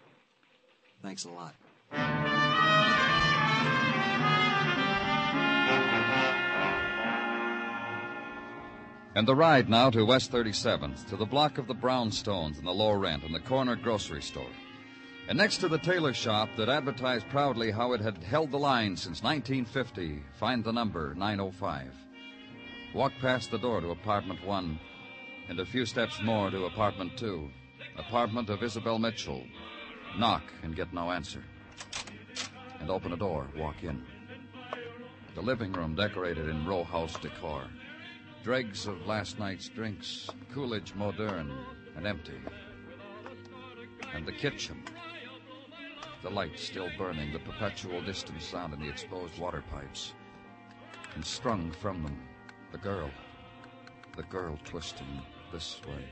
Thanks 1.02 1.26
a 1.26 1.30
lot. 1.30 1.56
And 9.14 9.28
the 9.28 9.36
ride 9.36 9.70
now 9.70 9.90
to 9.90 10.06
West 10.06 10.32
37th, 10.32 11.10
to 11.10 11.18
the 11.18 11.26
block 11.26 11.58
of 11.58 11.68
the 11.68 11.76
brownstones 11.76 12.58
and 12.58 12.66
the 12.66 12.72
low 12.72 12.94
rent 12.94 13.24
and 13.24 13.36
the 13.36 13.42
corner 13.42 13.76
grocery 13.76 14.22
store. 14.22 14.46
And 15.28 15.38
next 15.38 15.58
to 15.58 15.68
the 15.68 15.78
tailor 15.78 16.14
shop 16.14 16.50
that 16.58 16.68
advertised 16.68 17.30
proudly 17.30 17.72
how 17.72 17.94
it 17.94 18.02
had 18.02 18.24
held 18.24 18.52
the 18.52 18.58
line 18.58 18.98
since 18.98 19.24
1950, 19.24 20.24
find 20.40 20.64
the 20.64 20.74
number 20.74 21.14
905. 21.16 21.94
Walk 22.94 23.14
past 23.22 23.52
the 23.52 23.58
door 23.58 23.80
to 23.80 23.92
apartment 23.92 24.46
one, 24.46 24.80
and 25.48 25.60
a 25.60 25.66
few 25.66 25.86
steps 25.86 26.22
more 26.22 26.50
to 26.50 26.66
apartment 26.66 27.18
two, 27.18 27.50
apartment 27.98 28.50
of 28.50 28.64
Isabel 28.64 29.00
Mitchell. 29.00 29.44
Knock 30.18 30.44
and 30.64 30.76
get 30.76 30.94
no 30.94 31.12
answer. 31.12 31.42
And 32.80 32.90
open 32.90 33.14
a 33.14 33.18
door, 33.18 33.48
walk 33.56 33.84
in. 33.84 34.04
The 35.36 35.42
living 35.42 35.72
room 35.72 35.96
decorated 35.96 36.50
in 36.50 36.66
row 36.66 36.84
house 36.84 37.18
decor. 37.20 37.64
Dregs 38.44 38.88
of 38.88 39.06
last 39.06 39.40
night's 39.40 39.70
drinks, 39.70 40.30
Coolidge 40.52 40.94
modern 40.96 41.54
and 41.96 42.06
empty. 42.06 42.40
And 44.14 44.26
the 44.26 44.32
kitchen. 44.32 44.84
The 46.24 46.30
light 46.30 46.58
still 46.58 46.90
burning, 46.98 47.34
the 47.34 47.40
perpetual 47.40 48.02
distant 48.02 48.42
sound 48.42 48.74
in 48.74 48.80
the 48.80 48.90
exposed 48.90 49.40
water 49.40 49.64
pipes. 49.72 50.14
And 51.16 51.26
strung 51.26 51.72
from 51.72 52.04
them, 52.04 52.18
the 52.72 52.78
girl. 52.78 53.10
The 54.16 54.24
girl 54.24 54.58
twisting 54.64 55.22
this 55.52 55.82
way 55.88 56.06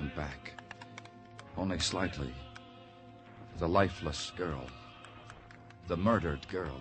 and 0.00 0.14
back. 0.14 0.52
Only 1.56 1.78
slightly. 1.78 2.34
The 3.58 3.68
lifeless 3.68 4.32
girl. 4.36 4.66
The 5.86 5.96
murdered 5.96 6.46
girl. 6.48 6.78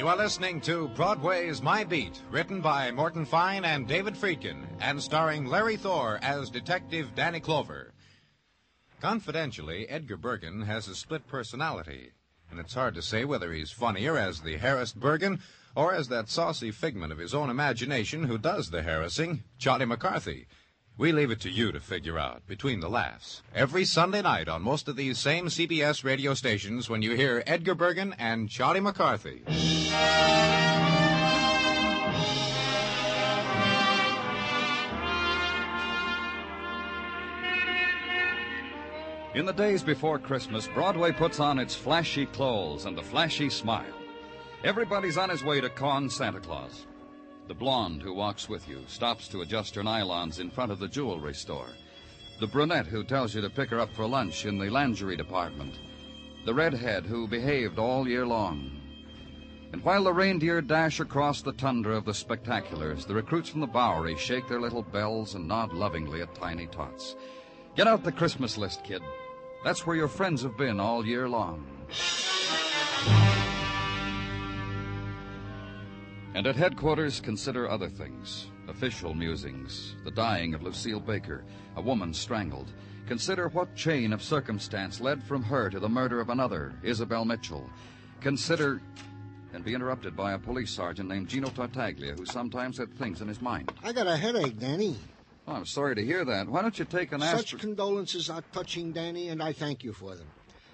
You 0.00 0.08
are 0.08 0.16
listening 0.16 0.62
to 0.62 0.88
Broadway's 0.96 1.60
My 1.60 1.84
Beat, 1.84 2.22
written 2.30 2.62
by 2.62 2.90
Morton 2.90 3.26
Fine 3.26 3.66
and 3.66 3.86
David 3.86 4.14
Friedkin, 4.14 4.64
and 4.80 5.02
starring 5.02 5.44
Larry 5.44 5.76
Thor 5.76 6.18
as 6.22 6.48
Detective 6.48 7.14
Danny 7.14 7.38
Clover. 7.38 7.92
Confidentially, 9.02 9.86
Edgar 9.90 10.16
Bergen 10.16 10.62
has 10.62 10.88
a 10.88 10.94
split 10.94 11.26
personality, 11.26 12.12
and 12.50 12.58
it's 12.58 12.72
hard 12.72 12.94
to 12.94 13.02
say 13.02 13.26
whether 13.26 13.52
he's 13.52 13.72
funnier 13.72 14.16
as 14.16 14.40
the 14.40 14.56
harassed 14.56 14.98
Bergen 14.98 15.40
or 15.76 15.92
as 15.92 16.08
that 16.08 16.30
saucy 16.30 16.70
figment 16.70 17.12
of 17.12 17.18
his 17.18 17.34
own 17.34 17.50
imagination 17.50 18.24
who 18.24 18.38
does 18.38 18.70
the 18.70 18.80
harassing, 18.80 19.44
Charlie 19.58 19.84
McCarthy. 19.84 20.46
We 20.96 21.12
leave 21.12 21.30
it 21.30 21.40
to 21.40 21.50
you 21.50 21.72
to 21.72 21.80
figure 21.80 22.18
out 22.18 22.46
between 22.46 22.80
the 22.80 22.90
laughs. 22.90 23.42
Every 23.54 23.84
Sunday 23.84 24.20
night 24.22 24.48
on 24.48 24.62
most 24.62 24.86
of 24.88 24.96
these 24.96 25.18
same 25.18 25.46
CBS 25.46 26.04
radio 26.04 26.34
stations 26.34 26.90
when 26.90 27.00
you 27.00 27.16
hear 27.16 27.42
Edgar 27.46 27.74
Bergen 27.74 28.14
and 28.18 28.50
Charlie 28.50 28.80
McCarthy. 28.80 29.42
In 39.32 39.46
the 39.46 39.52
days 39.52 39.82
before 39.84 40.18
Christmas, 40.18 40.66
Broadway 40.66 41.12
puts 41.12 41.38
on 41.38 41.60
its 41.60 41.74
flashy 41.74 42.26
clothes 42.26 42.84
and 42.84 42.98
the 42.98 43.02
flashy 43.02 43.48
smile. 43.48 43.94
Everybody's 44.64 45.16
on 45.16 45.30
his 45.30 45.44
way 45.44 45.60
to 45.60 45.70
con 45.70 46.10
Santa 46.10 46.40
Claus. 46.40 46.86
The 47.50 47.54
blonde 47.54 48.00
who 48.00 48.14
walks 48.14 48.48
with 48.48 48.68
you 48.68 48.84
stops 48.86 49.26
to 49.26 49.40
adjust 49.40 49.74
her 49.74 49.82
nylons 49.82 50.38
in 50.38 50.50
front 50.50 50.70
of 50.70 50.78
the 50.78 50.86
jewelry 50.86 51.34
store. 51.34 51.70
The 52.38 52.46
brunette 52.46 52.86
who 52.86 53.02
tells 53.02 53.34
you 53.34 53.40
to 53.40 53.50
pick 53.50 53.70
her 53.70 53.80
up 53.80 53.92
for 53.92 54.06
lunch 54.06 54.46
in 54.46 54.56
the 54.56 54.70
lingerie 54.70 55.16
department. 55.16 55.74
The 56.44 56.54
redhead 56.54 57.06
who 57.06 57.26
behaved 57.26 57.76
all 57.76 58.06
year 58.06 58.24
long. 58.24 58.70
And 59.72 59.82
while 59.82 60.04
the 60.04 60.12
reindeer 60.12 60.62
dash 60.62 61.00
across 61.00 61.42
the 61.42 61.54
tundra 61.54 61.96
of 61.96 62.04
the 62.04 62.12
spectaculars, 62.12 63.04
the 63.04 63.16
recruits 63.16 63.48
from 63.48 63.62
the 63.62 63.66
Bowery 63.66 64.16
shake 64.16 64.46
their 64.46 64.60
little 64.60 64.84
bells 64.84 65.34
and 65.34 65.48
nod 65.48 65.72
lovingly 65.72 66.22
at 66.22 66.32
tiny 66.36 66.68
tots. 66.68 67.16
Get 67.74 67.88
out 67.88 68.04
the 68.04 68.12
Christmas 68.12 68.58
list, 68.58 68.84
kid. 68.84 69.02
That's 69.64 69.84
where 69.84 69.96
your 69.96 70.06
friends 70.06 70.42
have 70.42 70.56
been 70.56 70.78
all 70.78 71.04
year 71.04 71.28
long. 71.28 71.66
And 76.34 76.46
at 76.46 76.56
headquarters, 76.56 77.20
consider 77.20 77.68
other 77.68 77.88
things. 77.88 78.46
Official 78.68 79.14
musings, 79.14 79.96
the 80.04 80.12
dying 80.12 80.54
of 80.54 80.62
Lucille 80.62 81.00
Baker, 81.00 81.44
a 81.76 81.82
woman 81.82 82.14
strangled. 82.14 82.72
Consider 83.08 83.48
what 83.48 83.74
chain 83.74 84.12
of 84.12 84.22
circumstance 84.22 85.00
led 85.00 85.24
from 85.24 85.42
her 85.42 85.68
to 85.68 85.80
the 85.80 85.88
murder 85.88 86.20
of 86.20 86.28
another, 86.28 86.72
Isabel 86.84 87.24
Mitchell. 87.24 87.68
Consider 88.20 88.80
and 89.52 89.64
be 89.64 89.74
interrupted 89.74 90.16
by 90.16 90.34
a 90.34 90.38
police 90.38 90.70
sergeant 90.70 91.08
named 91.08 91.26
Gino 91.26 91.48
Tartaglia, 91.48 92.14
who 92.14 92.24
sometimes 92.24 92.78
had 92.78 92.96
things 92.96 93.20
in 93.20 93.26
his 93.26 93.42
mind. 93.42 93.72
I 93.82 93.92
got 93.92 94.06
a 94.06 94.16
headache, 94.16 94.60
Danny. 94.60 94.96
Oh, 95.48 95.54
I'm 95.54 95.66
sorry 95.66 95.96
to 95.96 96.04
hear 96.04 96.24
that. 96.24 96.48
Why 96.48 96.62
don't 96.62 96.78
you 96.78 96.84
take 96.84 97.10
an 97.10 97.22
aspirin? 97.22 97.44
Such 97.44 97.58
condolences 97.58 98.30
are 98.30 98.44
touching, 98.52 98.92
Danny, 98.92 99.30
and 99.30 99.42
I 99.42 99.52
thank 99.52 99.82
you 99.82 99.92
for 99.92 100.14
them. 100.14 100.28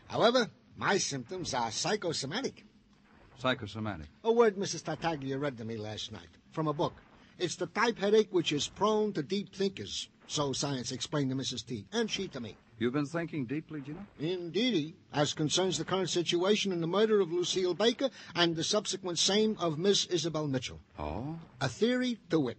However, 0.09 0.51
my 0.77 0.99
symptoms 0.99 1.55
are 1.55 1.71
psychosomatic. 1.71 2.66
Psychosomatic. 3.39 4.07
A 4.25 4.33
word 4.33 4.57
Mrs. 4.57 4.85
Tartaglia 4.85 5.39
read 5.39 5.59
to 5.59 5.65
me 5.65 5.77
last 5.77 6.13
night 6.13 6.29
from 6.53 6.69
a 6.69 6.73
book. 6.73 6.95
It's 7.39 7.57
the 7.57 7.67
type 7.67 7.99
headache 7.99 8.29
which 8.31 8.51
is 8.51 8.69
prone 8.69 9.13
to 9.13 9.23
deep 9.23 9.55
thinkers, 9.55 10.09
so 10.27 10.53
science 10.53 10.91
explained 10.91 11.31
to 11.31 11.37
Mrs. 11.37 11.67
T, 11.67 11.85
and 11.93 12.11
she 12.11 12.29
to 12.29 12.41
me. 12.41 12.57
You've 12.79 12.95
been 12.95 13.07
thinking 13.07 13.47
deeply, 13.47 13.81
Gino? 13.81 14.07
Indeedy, 14.19 14.95
as 15.13 15.33
concerns 15.33 15.79
the 15.79 15.85
current 15.85 16.11
situation 16.11 16.73
in 16.73 16.81
the 16.81 16.87
murder 16.87 17.21
of 17.21 17.33
Lucille 17.33 17.75
Baker 17.75 18.11
and 18.35 18.55
the 18.55 18.65
subsequent 18.65 19.19
same 19.19 19.57
of 19.59 19.79
Miss 19.79 20.07
Isabel 20.07 20.47
Mitchell. 20.47 20.81
Oh? 20.99 21.39
A 21.61 21.69
theory 21.69 22.19
to 22.31 22.41
wit. 22.41 22.59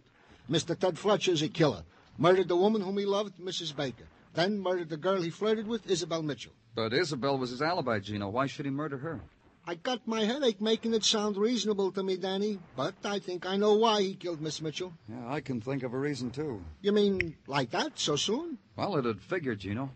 Mr. 0.50 0.78
Ted 0.78 0.98
Fletcher 0.98 1.32
is 1.32 1.42
a 1.42 1.50
killer. 1.50 1.84
Murdered 2.18 2.48
the 2.48 2.56
woman 2.56 2.82
whom 2.82 2.98
he 2.98 3.06
loved, 3.06 3.38
Mrs. 3.40 3.76
Baker. 3.76 4.06
Then 4.34 4.60
murdered 4.60 4.90
the 4.90 4.98
girl 4.98 5.22
he 5.22 5.30
flirted 5.30 5.68
with, 5.68 5.90
Isabel 5.90 6.24
Mitchell. 6.24 6.54
But 6.74 6.94
Isabel 6.94 7.38
was 7.38 7.52
his 7.52 7.62
alibi, 7.62 8.00
Gino. 8.00 8.30
Why 8.30 8.48
should 8.48 8.66
he 8.66 8.72
murder 8.72 8.98
her? 8.98 9.22
I 9.70 9.76
got 9.76 10.08
my 10.08 10.24
headache 10.24 10.62
making 10.62 10.94
it 10.94 11.04
sound 11.04 11.36
reasonable 11.36 11.92
to 11.92 12.02
me, 12.02 12.16
Danny, 12.16 12.58
but 12.78 12.96
I 13.04 13.20
think 13.20 13.46
I 13.46 13.58
know 13.58 13.74
why 13.76 14.02
he 14.02 14.16
killed 14.16 14.40
Miss 14.40 14.62
Mitchell. 14.62 14.94
Yeah, 15.10 15.28
I 15.28 15.42
can 15.42 15.60
think 15.60 15.84
of 15.84 15.94
a 15.94 15.98
reason, 16.00 16.32
too. 16.32 16.64
You 16.82 16.94
mean 16.94 17.36
like 17.48 17.72
that, 17.72 18.00
so 18.00 18.16
soon? 18.16 18.60
Well, 18.78 18.96
it'd 18.96 19.22
figure, 19.22 19.56
Gino. 19.56 19.92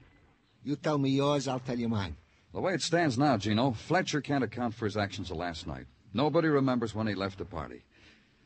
You 0.65 0.75
tell 0.75 0.97
me 0.97 1.11
yours, 1.11 1.47
I'll 1.47 1.61
tell 1.61 1.79
you 1.79 1.87
mine. 1.87 2.17
The 2.53 2.59
way 2.59 2.73
it 2.73 2.81
stands 2.81 3.17
now, 3.17 3.37
Gino, 3.37 3.71
Fletcher 3.71 4.19
can't 4.19 4.43
account 4.43 4.73
for 4.73 4.83
his 4.83 4.97
actions 4.97 5.31
of 5.31 5.37
last 5.37 5.65
night. 5.65 5.85
Nobody 6.13 6.49
remembers 6.49 6.93
when 6.93 7.07
he 7.07 7.15
left 7.15 7.37
the 7.37 7.45
party. 7.45 7.85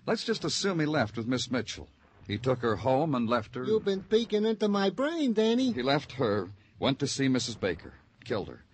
Let's 0.05 0.25
just 0.25 0.45
assume 0.45 0.79
he 0.79 0.85
left 0.85 1.17
with 1.17 1.25
Miss 1.25 1.49
Mitchell. 1.49 1.89
He 2.27 2.37
took 2.37 2.59
her 2.59 2.75
home 2.75 3.15
and 3.15 3.27
left 3.27 3.55
her. 3.55 3.63
You've 3.63 3.83
been 3.83 4.03
peeking 4.03 4.45
into 4.45 4.67
my 4.67 4.91
brain, 4.91 5.33
Danny. 5.33 5.71
He 5.71 5.81
left 5.81 6.11
her, 6.13 6.51
went 6.77 6.99
to 6.99 7.07
see 7.07 7.27
Mrs. 7.27 7.59
Baker, 7.59 7.93
killed 8.23 8.49
her. 8.49 8.64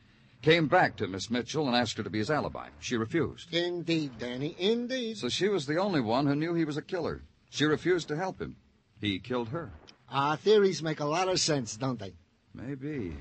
Came 0.42 0.68
back 0.68 0.96
to 0.98 1.08
Miss 1.08 1.30
Mitchell 1.30 1.68
and 1.68 1.76
asked 1.76 1.98
her 1.98 2.04
to 2.04 2.10
be 2.10 2.18
his 2.18 2.32
alibi. 2.32 2.70
She 2.80 2.98
refused. 2.98 3.54
Indeed, 3.54 4.18
Danny, 4.18 4.56
indeed. 4.58 5.18
So 5.18 5.30
she 5.30 5.48
was 5.50 5.68
the 5.68 5.78
only 5.78 6.02
one 6.02 6.26
who 6.26 6.36
knew 6.36 6.56
he 6.56 6.66
was 6.66 6.78
a 6.78 6.82
killer. 6.82 7.22
She 7.52 7.66
refused 7.66 8.08
to 8.08 8.16
help 8.16 8.42
him. 8.42 8.56
He 9.00 9.20
killed 9.20 9.50
her. 9.50 9.72
Our 10.10 10.38
theories 10.38 10.82
make 10.82 11.00
a 11.00 11.06
lot 11.06 11.28
of 11.28 11.40
sense, 11.40 11.78
don't 11.78 12.00
they? 12.00 12.14
Maybe. 12.56 13.16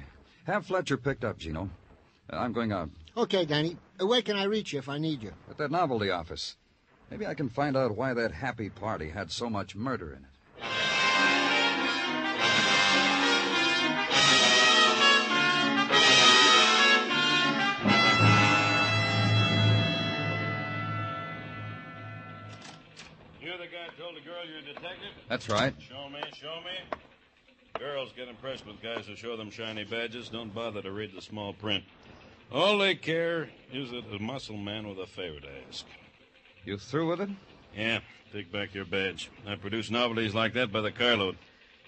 Have 0.47 0.67
Fletcher 0.67 0.97
picked 0.97 1.25
up, 1.25 1.39
Gino. 1.39 1.69
Uh, 2.33 2.37
I'm 2.37 2.53
going 2.53 2.73
out. 2.73 2.89
Okay, 3.17 3.45
Danny. 3.45 3.77
Uh, 4.01 4.07
Where 4.07 4.23
can 4.23 4.37
I 4.37 4.45
reach 4.45 4.73
you 4.73 4.79
if 4.79 4.89
I 4.89 4.99
need 4.99 5.23
you? 5.23 5.33
At 5.51 5.59
that 5.59 5.71
novelty 5.71 6.11
office. 6.11 6.57
Maybe 7.11 7.27
I 7.27 7.35
can 7.35 7.49
find 7.49 7.77
out 7.77 7.97
why 7.97 8.15
that 8.15 8.33
happy 8.33 8.71
party 8.71 9.11
had 9.11 9.31
so 9.31 9.51
much 9.51 9.77
murder 9.77 10.13
in 10.13 10.25
it. 10.25 10.71
Told 23.99 24.17
the 24.17 24.21
girl 24.21 24.45
you're 24.47 24.59
a 24.59 24.75
detective? 24.75 25.13
That's 25.29 25.49
right. 25.49 25.75
Show 25.79 26.09
me, 26.09 26.21
show 26.41 26.61
me. 26.65 26.99
Girls 27.79 28.13
get 28.17 28.29
impressed 28.29 28.67
with 28.67 28.83
guys 28.83 29.07
who 29.07 29.17
show 29.17 29.37
them 29.37 29.51
shiny 29.51 29.85
badges. 29.85 30.29
Don't 30.29 30.53
bother 30.55 30.83
to 30.83 30.91
read 30.91 31.15
the 31.15 31.23
small 31.23 31.53
print. 31.53 31.85
All 32.53 32.79
they 32.79 32.95
care 32.95 33.49
is 33.73 33.91
that 33.91 34.05
a 34.13 34.19
muscle 34.19 34.57
man 34.57 34.89
with 34.89 34.99
a 34.99 35.07
favor 35.07 35.41
to 35.41 35.49
ask. 35.69 35.87
You 36.65 36.77
through 36.77 37.09
with 37.09 37.21
it? 37.21 37.31
Yeah, 37.77 38.01
take 38.33 38.51
back 38.53 38.75
your 38.75 38.85
badge. 38.85 39.31
I 39.47 39.55
produce 39.55 39.91
novelties 39.91 40.35
like 40.35 40.55
that 40.55 40.73
by 40.73 40.81
the 40.81 40.91
carload. 40.91 41.37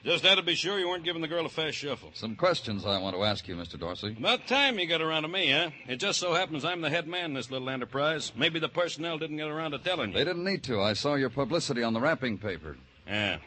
Just 0.04 0.24
had 0.24 0.34
to 0.34 0.42
be 0.42 0.56
sure 0.56 0.80
you 0.80 0.88
weren't 0.88 1.04
giving 1.04 1.22
the 1.22 1.28
girl 1.28 1.46
a 1.46 1.48
fast 1.48 1.76
shuffle. 1.76 2.10
Some 2.14 2.34
questions 2.34 2.84
I 2.84 2.98
want 2.98 3.14
to 3.14 3.22
ask 3.22 3.46
you, 3.46 3.54
Mr. 3.54 3.78
Dorsey. 3.78 4.16
About 4.18 4.48
time 4.48 4.80
you 4.80 4.86
got 4.86 5.00
around 5.00 5.22
to 5.22 5.28
me, 5.28 5.52
huh? 5.52 5.70
It 5.86 5.96
just 5.96 6.18
so 6.18 6.34
happens 6.34 6.64
I'm 6.64 6.80
the 6.80 6.90
head 6.90 7.06
man 7.06 7.26
in 7.26 7.34
this 7.34 7.52
little 7.52 7.70
enterprise. 7.70 8.32
Maybe 8.34 8.58
the 8.58 8.68
personnel 8.68 9.18
didn't 9.18 9.36
get 9.36 9.46
around 9.46 9.70
to 9.70 9.78
telling 9.78 10.10
you. 10.10 10.18
They 10.18 10.24
didn't 10.24 10.44
need 10.44 10.64
to. 10.64 10.80
I 10.80 10.94
saw 10.94 11.14
your 11.14 11.30
publicity 11.30 11.84
on 11.84 11.92
the 11.92 12.00
wrapping 12.00 12.38
paper. 12.38 12.76
Yeah. 13.06 13.38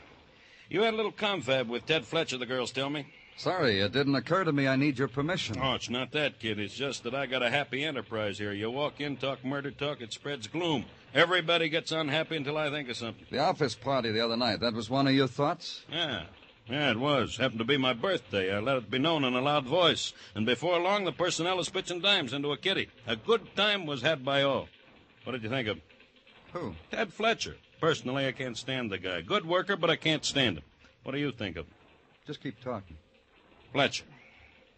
You 0.70 0.84
had 0.84 0.94
a 0.94 0.98
little 0.98 1.12
confab 1.12 1.70
with 1.70 1.86
Ted 1.86 2.06
Fletcher, 2.06 2.38
the 2.38 2.46
girls 2.46 2.72
tell 2.72 2.90
me. 2.90 3.06
Sorry, 3.38 3.82
it 3.82 3.92
didn't 3.92 4.16
occur 4.16 4.46
to 4.46 4.54
me 4.54 4.66
I 4.66 4.78
need 4.78 4.98
your 4.98 5.10
permission. 5.10 5.58
Oh, 5.62 5.74
it's 5.74 5.90
not 5.90 6.14
that, 6.14 6.40
kid. 6.40 6.58
It's 6.58 6.74
just 6.74 7.04
that 7.04 7.14
I 7.14 7.26
got 7.26 7.44
a 7.44 7.50
happy 7.50 7.84
enterprise 7.84 8.38
here. 8.38 8.54
You 8.54 8.72
walk 8.72 9.02
in, 9.02 9.18
talk 9.18 9.44
murder 9.44 9.72
talk, 9.72 10.00
it 10.00 10.14
spreads 10.14 10.48
gloom. 10.48 10.86
Everybody 11.14 11.68
gets 11.68 11.92
unhappy 11.92 12.38
until 12.38 12.58
I 12.58 12.70
think 12.70 12.88
of 12.88 12.96
something. 12.96 13.26
The 13.30 13.40
office 13.40 13.76
party 13.76 14.14
the 14.14 14.24
other 14.24 14.38
night, 14.38 14.62
that 14.62 14.74
was 14.74 14.90
one 14.90 15.06
of 15.06 15.14
your 15.14 15.28
thoughts? 15.28 15.84
Yeah. 15.92 16.24
Yeah, 16.68 16.92
it 16.92 17.00
was. 17.00 17.38
Happened 17.38 17.60
to 17.60 17.66
be 17.66 17.78
my 17.78 17.94
birthday. 17.94 18.56
I 18.56 18.60
let 18.60 18.78
it 18.78 18.90
be 18.90 18.98
known 18.98 19.24
in 19.24 19.36
a 19.36 19.42
loud 19.42 19.66
voice. 19.66 20.14
And 20.34 20.46
before 20.46 20.80
long, 20.80 21.06
the 21.06 21.12
personnel 21.12 21.60
is 21.60 21.70
pitching 21.70 22.02
dimes 22.02 22.34
into 22.34 22.52
a 22.52 22.58
kitty. 22.58 22.90
A 23.06 23.16
good 23.16 23.56
time 23.56 23.86
was 23.86 24.02
had 24.02 24.26
by 24.26 24.42
all. 24.42 24.68
What 25.24 25.34
did 25.34 25.44
you 25.44 25.50
think 25.50 25.68
of 25.68 25.78
him? 25.78 25.84
Who? 26.54 26.76
Ted 26.90 27.14
Fletcher. 27.14 27.58
Personally, 27.80 28.26
I 28.26 28.32
can't 28.32 28.58
stand 28.58 28.92
the 28.92 28.98
guy. 28.98 29.22
Good 29.22 29.46
worker, 29.46 29.76
but 29.76 29.92
I 29.92 29.96
can't 29.96 30.26
stand 30.26 30.58
him. 30.58 30.64
What 31.04 31.12
do 31.12 31.20
you 31.20 31.32
think 31.32 31.58
of 31.58 31.66
him? 31.66 31.74
Just 32.26 32.42
keep 32.42 32.60
talking. 32.64 32.98
Fletcher. 33.72 34.06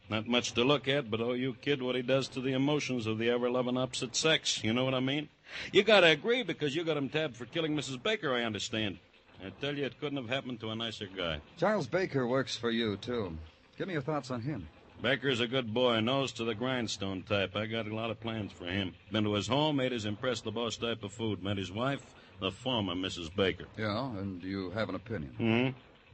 Not 0.09 0.27
much 0.27 0.53
to 0.53 0.63
look 0.63 0.87
at, 0.87 1.11
but 1.11 1.21
oh, 1.21 1.33
you 1.33 1.53
kid, 1.53 1.81
what 1.81 1.95
he 1.95 2.01
does 2.01 2.27
to 2.29 2.41
the 2.41 2.53
emotions 2.53 3.07
of 3.07 3.17
the 3.17 3.29
ever 3.29 3.49
loving 3.49 3.77
opposite 3.77 4.15
sex. 4.15 4.63
You 4.63 4.73
know 4.73 4.85
what 4.85 4.93
I 4.93 4.99
mean? 5.01 5.29
You 5.71 5.83
gotta 5.83 6.07
agree 6.07 6.43
because 6.43 6.75
you 6.75 6.83
got 6.83 6.97
him 6.97 7.09
tabbed 7.09 7.35
for 7.35 7.45
killing 7.45 7.75
Mrs. 7.75 8.01
Baker, 8.01 8.33
I 8.33 8.43
understand. 8.43 8.99
I 9.45 9.49
tell 9.61 9.75
you, 9.77 9.85
it 9.85 9.99
couldn't 9.99 10.17
have 10.17 10.29
happened 10.29 10.59
to 10.61 10.69
a 10.71 10.75
nicer 10.75 11.07
guy. 11.07 11.41
Giles 11.57 11.87
Baker 11.87 12.27
works 12.27 12.55
for 12.55 12.71
you, 12.71 12.97
too. 12.97 13.37
Give 13.77 13.87
me 13.87 13.93
your 13.93 14.01
thoughts 14.01 14.31
on 14.31 14.41
him. 14.41 14.67
Baker's 15.01 15.39
a 15.39 15.47
good 15.47 15.73
boy, 15.73 15.99
nose 15.99 16.31
to 16.33 16.43
the 16.43 16.55
grindstone 16.55 17.21
type. 17.21 17.55
I 17.55 17.67
got 17.67 17.87
a 17.87 17.95
lot 17.95 18.09
of 18.09 18.19
plans 18.19 18.51
for 18.51 18.65
him. 18.65 18.95
Been 19.11 19.25
to 19.25 19.33
his 19.35 19.47
home, 19.47 19.79
ate 19.79 19.91
his 19.91 20.05
impress 20.05 20.41
the 20.41 20.51
boss 20.51 20.75
type 20.75 21.03
of 21.03 21.13
food. 21.13 21.43
Met 21.43 21.57
his 21.57 21.71
wife, 21.71 22.01
the 22.39 22.51
former 22.51 22.95
Mrs. 22.95 23.33
Baker. 23.35 23.65
Yeah, 23.77 24.09
and 24.17 24.43
you 24.43 24.71
have 24.71 24.89
an 24.89 24.95
opinion. 24.95 25.33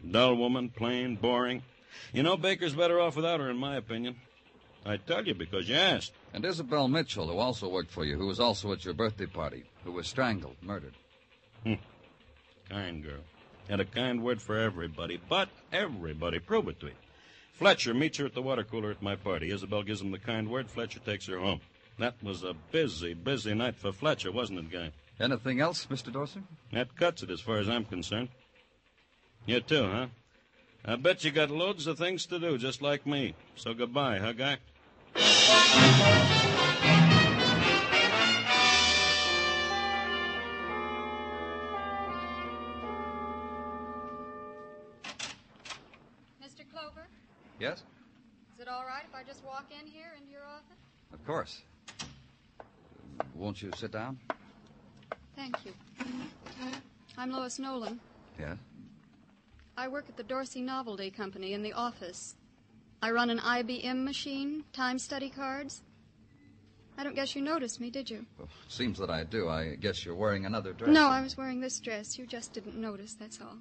Hmm? 0.04 0.12
Dull 0.12 0.36
woman, 0.36 0.70
plain, 0.70 1.16
boring. 1.16 1.64
You 2.12 2.24
know, 2.24 2.36
Baker's 2.36 2.76
better 2.76 3.00
off 3.00 3.16
without 3.16 3.40
her, 3.40 3.50
in 3.50 3.58
my 3.58 3.78
opinion. 3.78 4.18
I 4.86 4.98
tell 4.98 5.26
you 5.26 5.34
because 5.34 5.70
you 5.70 5.76
asked. 5.76 6.12
And 6.34 6.44
Isabel 6.44 6.90
Mitchell, 6.90 7.28
who 7.28 7.38
also 7.38 7.70
worked 7.70 7.92
for 7.92 8.04
you, 8.04 8.18
who 8.18 8.28
was 8.28 8.42
also 8.42 8.74
at 8.74 8.84
your 8.84 8.94
birthday 8.94 9.28
party, 9.28 9.64
who 9.86 9.94
was 9.94 10.08
strangled, 10.08 10.58
murdered. 10.62 10.96
Kind 12.70 13.04
girl. 13.04 13.22
Had 13.70 13.80
a 13.80 13.86
kind 13.86 14.24
word 14.24 14.42
for 14.42 14.58
everybody, 14.58 15.20
but 15.30 15.50
everybody. 15.72 16.40
Prove 16.40 16.68
it 16.68 16.80
to 16.82 16.88
me. 16.88 16.92
Fletcher 17.54 17.94
meets 17.94 18.18
her 18.18 18.26
at 18.26 18.34
the 18.34 18.42
water 18.42 18.64
cooler 18.64 18.92
at 18.92 19.02
my 19.02 19.16
party. 19.16 19.52
Isabel 19.52 19.84
gives 19.84 20.02
him 20.02 20.12
the 20.12 20.20
kind 20.20 20.50
word. 20.50 20.70
Fletcher 20.70 21.00
takes 21.00 21.28
her 21.28 21.38
home. 21.38 21.62
That 22.00 22.16
was 22.24 22.44
a 22.44 22.56
busy, 22.72 23.14
busy 23.14 23.54
night 23.54 23.76
for 23.76 23.92
Fletcher, 23.92 24.32
wasn't 24.32 24.60
it, 24.60 24.72
Guy? 24.72 24.92
Anything 25.20 25.62
else, 25.62 25.86
Mr. 25.86 26.12
Dorsey? 26.12 26.42
That 26.72 26.96
cuts 26.98 27.22
it 27.22 27.30
as 27.30 27.40
far 27.40 27.60
as 27.60 27.70
I'm 27.70 27.86
concerned. 27.86 28.30
You 29.46 29.62
too, 29.62 29.88
huh? 29.88 30.08
I 30.86 30.96
bet 30.96 31.24
you 31.24 31.32
got 31.32 31.50
loads 31.50 31.88
of 31.88 31.98
things 31.98 32.26
to 32.26 32.40
do, 32.40 32.58
just 32.58 32.82
like 32.82 33.06
me. 33.06 33.36
So 33.56 33.74
goodbye, 33.74 34.18
huh, 34.18 34.34
Guy? 34.34 34.58
Yes? 47.64 47.82
is 48.56 48.60
it 48.60 48.68
all 48.68 48.84
right 48.84 49.04
if 49.08 49.16
I 49.16 49.24
just 49.24 49.42
walk 49.46 49.68
in 49.72 49.88
here 49.88 50.08
into 50.18 50.30
your 50.30 50.44
office? 50.44 50.84
Of 51.14 51.26
course. 51.26 51.62
Won't 53.34 53.62
you 53.62 53.72
sit 53.78 53.90
down? 53.90 54.20
Thank 55.38 55.56
you. 55.64 55.72
I'm 57.18 57.32
Lois 57.32 57.60
Nolan. 57.60 58.02
Yes. 58.38 58.58
I 59.78 59.88
work 59.88 60.10
at 60.10 60.18
the 60.18 60.24
Dorsey 60.24 60.62
Novelty 60.62 61.10
Company 61.10 61.54
in 61.54 61.64
the 61.64 61.72
office. 61.72 62.36
I 63.02 63.12
run 63.12 63.30
an 63.30 63.40
IBM 63.40 64.04
machine, 64.04 64.66
time 64.74 65.00
study 65.00 65.30
cards. 65.30 65.84
I 66.98 67.06
don't 67.06 67.16
guess 67.16 67.34
you 67.34 67.42
noticed 67.42 67.80
me, 67.80 67.90
did 67.90 68.10
you? 68.10 68.26
Well, 68.38 68.50
seems 68.68 69.00
that 69.00 69.10
I 69.10 69.24
do. 69.24 69.48
I 69.48 69.76
guess 69.76 70.04
you're 70.04 70.16
wearing 70.16 70.46
another 70.46 70.74
dress. 70.74 70.94
No, 70.94 71.08
I 71.08 71.22
was 71.22 71.38
wearing 71.38 71.62
this 71.62 71.80
dress. 71.80 72.20
You 72.20 72.26
just 72.26 72.52
didn't 72.52 72.76
notice, 72.76 73.14
that's 73.14 73.40
all. 73.40 73.56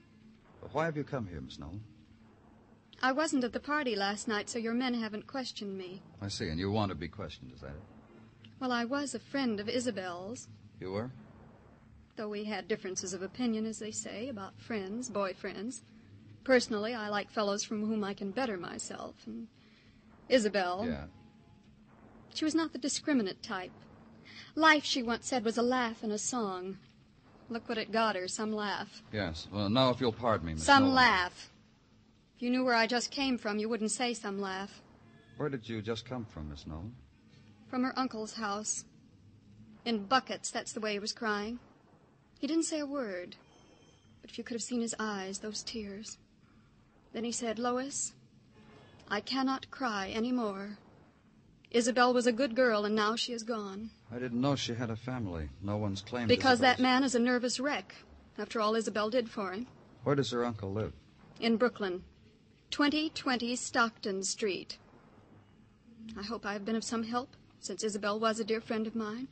Why 0.72 0.86
have 0.86 0.96
you 0.96 1.04
come 1.04 1.28
here, 1.28 1.40
Miss 1.40 1.60
Nolan? 1.60 1.84
I 3.02 3.12
wasn't 3.12 3.42
at 3.44 3.52
the 3.52 3.60
party 3.60 3.96
last 3.96 4.28
night, 4.28 4.48
so 4.48 4.58
your 4.58 4.74
men 4.74 4.94
haven't 4.94 5.26
questioned 5.26 5.76
me. 5.76 6.02
I 6.20 6.28
see, 6.28 6.48
and 6.48 6.58
you 6.58 6.70
want 6.70 6.90
to 6.90 6.94
be 6.94 7.08
questioned, 7.08 7.52
is 7.52 7.60
that 7.60 7.68
it? 7.70 7.82
Well, 8.60 8.70
I 8.70 8.84
was 8.84 9.14
a 9.14 9.18
friend 9.18 9.58
of 9.58 9.68
Isabel's, 9.68 10.46
You 10.80 10.92
were? 10.92 11.10
though 12.16 12.28
we 12.28 12.44
had 12.44 12.68
differences 12.68 13.12
of 13.12 13.22
opinion, 13.22 13.66
as 13.66 13.80
they 13.80 13.90
say, 13.90 14.28
about 14.28 14.56
friends, 14.60 15.10
boyfriends. 15.10 15.80
Personally, 16.44 16.94
I 16.94 17.08
like 17.08 17.30
fellows 17.30 17.64
from 17.64 17.86
whom 17.86 18.04
I 18.04 18.14
can 18.14 18.30
better 18.30 18.56
myself, 18.56 19.14
and 19.26 19.48
Isabel. 20.28 20.84
Yeah. 20.86 21.04
She 22.34 22.44
was 22.44 22.54
not 22.54 22.72
the 22.72 22.78
discriminate 22.78 23.42
type. 23.42 23.72
Life, 24.54 24.84
she 24.84 25.02
once 25.02 25.26
said, 25.26 25.44
was 25.44 25.58
a 25.58 25.62
laugh 25.62 26.02
and 26.04 26.12
a 26.12 26.18
song. 26.18 26.78
Look 27.50 27.68
what 27.68 27.78
it 27.78 27.90
got 27.90 28.14
her, 28.16 28.28
some 28.28 28.52
laugh. 28.52 29.02
Yes. 29.12 29.48
Well, 29.52 29.68
now, 29.68 29.90
if 29.90 30.00
you'll 30.00 30.12
pardon 30.12 30.46
me, 30.46 30.52
Miss 30.54 30.64
Some 30.64 30.84
Nolan. 30.84 30.94
laugh. 30.96 31.48
If 32.42 32.46
you 32.46 32.50
knew 32.50 32.64
where 32.64 32.74
I 32.74 32.88
just 32.88 33.12
came 33.12 33.38
from, 33.38 33.60
you 33.60 33.68
wouldn't 33.68 33.92
say 33.92 34.14
some 34.14 34.40
laugh. 34.40 34.82
Where 35.36 35.48
did 35.48 35.68
you 35.68 35.80
just 35.80 36.04
come 36.04 36.24
from, 36.24 36.50
Miss 36.50 36.66
Nolan? 36.66 36.92
From 37.70 37.84
her 37.84 37.96
uncle's 37.96 38.32
house. 38.32 38.84
In 39.84 40.06
buckets, 40.06 40.50
that's 40.50 40.72
the 40.72 40.80
way 40.80 40.94
he 40.94 40.98
was 40.98 41.12
crying. 41.12 41.60
He 42.40 42.48
didn't 42.48 42.64
say 42.64 42.80
a 42.80 42.84
word. 42.84 43.36
But 44.20 44.30
if 44.30 44.38
you 44.38 44.42
could 44.42 44.56
have 44.56 44.62
seen 44.62 44.80
his 44.80 44.92
eyes, 44.98 45.38
those 45.38 45.62
tears. 45.62 46.18
Then 47.12 47.22
he 47.22 47.30
said, 47.30 47.60
Lois, 47.60 48.12
I 49.06 49.20
cannot 49.20 49.70
cry 49.70 50.08
any 50.08 50.32
more. 50.32 50.78
Isabel 51.70 52.12
was 52.12 52.26
a 52.26 52.32
good 52.32 52.56
girl, 52.56 52.84
and 52.84 52.96
now 52.96 53.14
she 53.14 53.32
is 53.32 53.44
gone. 53.44 53.90
I 54.10 54.18
didn't 54.18 54.40
know 54.40 54.56
she 54.56 54.74
had 54.74 54.90
a 54.90 54.96
family. 54.96 55.48
No 55.62 55.76
one's 55.76 56.00
claimed 56.00 56.26
Because 56.26 56.58
that 56.58 56.80
man 56.80 57.04
is 57.04 57.14
a 57.14 57.20
nervous 57.20 57.60
wreck, 57.60 57.94
after 58.36 58.60
all 58.60 58.74
Isabel 58.74 59.10
did 59.10 59.30
for 59.30 59.52
him. 59.52 59.68
Where 60.02 60.16
does 60.16 60.32
her 60.32 60.44
uncle 60.44 60.72
live? 60.72 60.92
In 61.38 61.56
Brooklyn. 61.56 62.02
2020 62.72 63.54
Stockton 63.54 64.22
Street. 64.22 64.78
I 66.18 66.22
hope 66.22 66.46
I 66.46 66.54
have 66.54 66.64
been 66.64 66.74
of 66.74 66.82
some 66.82 67.02
help, 67.02 67.36
since 67.60 67.84
Isabel 67.84 68.18
was 68.18 68.40
a 68.40 68.44
dear 68.44 68.62
friend 68.62 68.86
of 68.86 68.96
mine. 68.96 69.28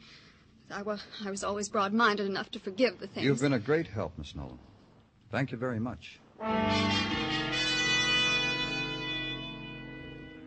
I 0.71 0.83
was, 0.83 1.03
I 1.25 1.31
was 1.31 1.43
always 1.43 1.71
broad 1.71 1.95
minded 1.95 2.27
enough 2.27 2.51
to 2.51 2.61
forgive 2.61 3.01
the 3.01 3.07
things. 3.07 3.25
You've 3.25 3.41
been 3.41 3.55
a 3.55 3.59
great 3.59 3.87
help, 3.89 4.13
Miss 4.19 4.37
Nolan. 4.37 4.59
Thank 5.31 5.53
you 5.53 5.59
very 5.59 5.81
much. 5.81 6.21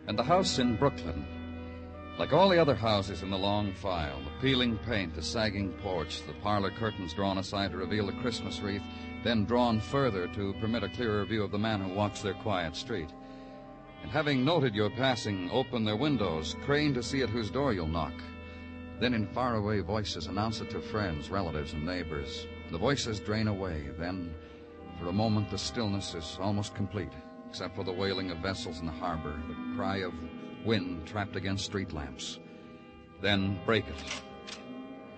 And 0.06 0.16
the 0.16 0.22
house 0.22 0.60
in 0.60 0.76
Brooklyn, 0.76 1.26
like 2.18 2.32
all 2.32 2.48
the 2.48 2.60
other 2.60 2.76
houses 2.76 3.22
in 3.22 3.30
the 3.30 3.38
long 3.38 3.72
file, 3.72 4.20
the 4.20 4.40
peeling 4.40 4.78
paint, 4.78 5.14
the 5.14 5.22
sagging 5.22 5.72
porch, 5.82 6.24
the 6.26 6.32
parlor 6.34 6.70
curtains 6.70 7.12
drawn 7.12 7.38
aside 7.38 7.72
to 7.72 7.76
reveal 7.76 8.06
the 8.06 8.12
Christmas 8.12 8.60
wreath, 8.60 8.82
then 9.24 9.44
drawn 9.44 9.80
further 9.80 10.28
to 10.28 10.54
permit 10.60 10.84
a 10.84 10.88
clearer 10.90 11.24
view 11.24 11.42
of 11.42 11.50
the 11.50 11.58
man 11.58 11.80
who 11.80 11.92
walks 11.92 12.20
their 12.20 12.34
quiet 12.34 12.76
street. 12.76 13.08
And 14.02 14.12
having 14.12 14.44
noted 14.44 14.74
your 14.74 14.90
passing, 14.90 15.50
open 15.50 15.84
their 15.84 15.96
windows, 15.96 16.54
crane 16.64 16.94
to 16.94 17.02
see 17.02 17.22
at 17.22 17.30
whose 17.30 17.50
door 17.50 17.72
you'll 17.72 17.88
knock. 17.88 18.12
Then 19.00 19.14
in 19.14 19.26
faraway 19.28 19.80
voices 19.80 20.26
announce 20.26 20.60
it 20.60 20.70
to 20.70 20.80
friends, 20.80 21.30
relatives, 21.30 21.72
and 21.72 21.84
neighbors. 21.84 22.46
The 22.70 22.78
voices 22.78 23.18
drain 23.18 23.48
away. 23.48 23.88
Then, 23.98 24.32
for 25.00 25.08
a 25.08 25.12
moment, 25.12 25.50
the 25.50 25.58
stillness 25.58 26.14
is 26.14 26.38
almost 26.40 26.74
complete, 26.74 27.12
except 27.48 27.74
for 27.74 27.82
the 27.82 27.92
wailing 27.92 28.30
of 28.30 28.38
vessels 28.38 28.78
in 28.78 28.86
the 28.86 28.92
harbor, 28.92 29.34
the 29.48 29.76
cry 29.76 29.98
of 29.98 30.12
wind 30.64 31.06
trapped 31.06 31.36
against 31.36 31.64
street 31.64 31.92
lamps. 31.92 32.38
Then 33.20 33.58
break 33.64 33.86
it. 33.86 34.22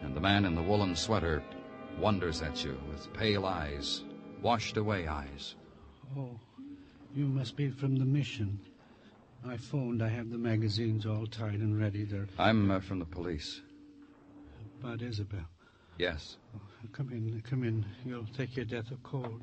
And 0.02 0.14
the 0.14 0.20
man 0.20 0.44
in 0.44 0.54
the 0.54 0.62
woolen 0.62 0.94
sweater 0.94 1.42
wonders 1.98 2.42
at 2.42 2.64
you 2.64 2.78
with 2.90 3.12
pale 3.12 3.46
eyes, 3.46 4.04
washed 4.42 4.76
away 4.76 5.06
eyes. 5.09 5.54
Oh, 6.16 6.38
you 7.14 7.26
must 7.26 7.56
be 7.56 7.70
from 7.70 7.96
the 7.96 8.04
mission. 8.04 8.61
I 9.48 9.56
phoned. 9.56 10.02
I 10.02 10.09
have 10.09 10.30
the 10.30 10.38
magazines 10.38 11.06
all 11.06 11.26
tied 11.26 11.61
and 11.61 11.80
ready. 11.80 12.04
They're 12.04 12.26
I'm 12.38 12.70
uh, 12.70 12.80
from 12.80 12.98
the 12.98 13.04
police. 13.04 13.61
about 14.80 15.02
Isabel. 15.02 15.46
Yes. 15.98 16.37
Come 16.92 17.11
in, 17.11 17.42
come 17.48 17.64
in. 17.64 17.85
You'll 18.04 18.26
take 18.37 18.56
your 18.56 18.66
death 18.66 18.90
of 18.90 19.02
cold. 19.02 19.42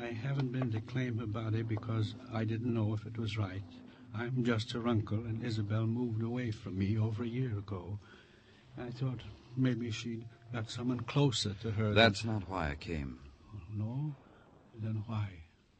I 0.00 0.06
haven't 0.06 0.52
been 0.52 0.70
to 0.72 0.80
claim 0.80 1.18
her 1.18 1.26
body 1.26 1.62
because 1.62 2.14
I 2.32 2.44
didn't 2.44 2.72
know 2.72 2.94
if 2.94 3.04
it 3.04 3.18
was 3.18 3.36
right. 3.36 3.62
I'm 4.14 4.44
just 4.44 4.72
her 4.72 4.88
uncle, 4.88 5.18
and 5.18 5.44
Isabel 5.44 5.86
moved 5.86 6.22
away 6.22 6.50
from 6.50 6.78
me 6.78 6.98
over 6.98 7.22
a 7.22 7.28
year 7.28 7.56
ago. 7.56 7.98
I 8.78 8.90
thought 8.90 9.20
maybe 9.56 9.90
she'd 9.90 10.24
got 10.52 10.70
someone 10.70 11.00
closer 11.00 11.54
to 11.62 11.70
her. 11.72 11.94
That's 11.94 12.24
not 12.24 12.48
why 12.48 12.70
I 12.70 12.74
came. 12.74 13.18
No? 13.74 14.14
Then 14.80 15.02
why? 15.06 15.28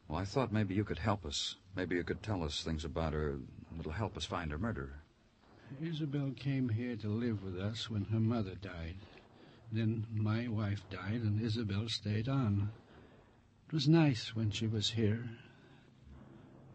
Well, 0.07 0.19
I 0.19 0.25
thought 0.25 0.51
maybe 0.51 0.75
you 0.75 0.83
could 0.83 0.99
help 0.99 1.25
us. 1.25 1.55
Maybe 1.75 1.95
you 1.95 2.03
could 2.03 2.23
tell 2.23 2.43
us 2.43 2.63
things 2.63 2.85
about 2.85 3.13
her 3.13 3.37
that'll 3.77 3.91
help 3.91 4.17
us 4.17 4.25
find 4.25 4.51
her 4.51 4.57
murderer. 4.57 5.03
Isabel 5.81 6.31
came 6.35 6.69
here 6.69 6.95
to 6.97 7.07
live 7.07 7.43
with 7.43 7.59
us 7.59 7.89
when 7.89 8.05
her 8.05 8.19
mother 8.19 8.55
died. 8.55 8.95
Then 9.71 10.07
my 10.11 10.47
wife 10.47 10.81
died, 10.89 11.21
and 11.21 11.39
Isabel 11.41 11.87
stayed 11.89 12.27
on. 12.27 12.71
It 13.67 13.73
was 13.73 13.87
nice 13.87 14.35
when 14.35 14.49
she 14.49 14.65
was 14.65 14.89
here. 14.89 15.29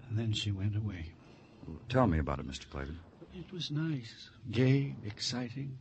And 0.08 0.16
then 0.16 0.32
she 0.32 0.52
went 0.52 0.76
away. 0.76 1.13
Tell 1.88 2.06
me 2.06 2.18
about 2.18 2.38
it, 2.38 2.48
Mr. 2.48 2.68
Clayton. 2.70 2.98
It 3.32 3.52
was 3.52 3.70
nice, 3.70 4.30
gay, 4.50 4.94
exciting. 5.04 5.78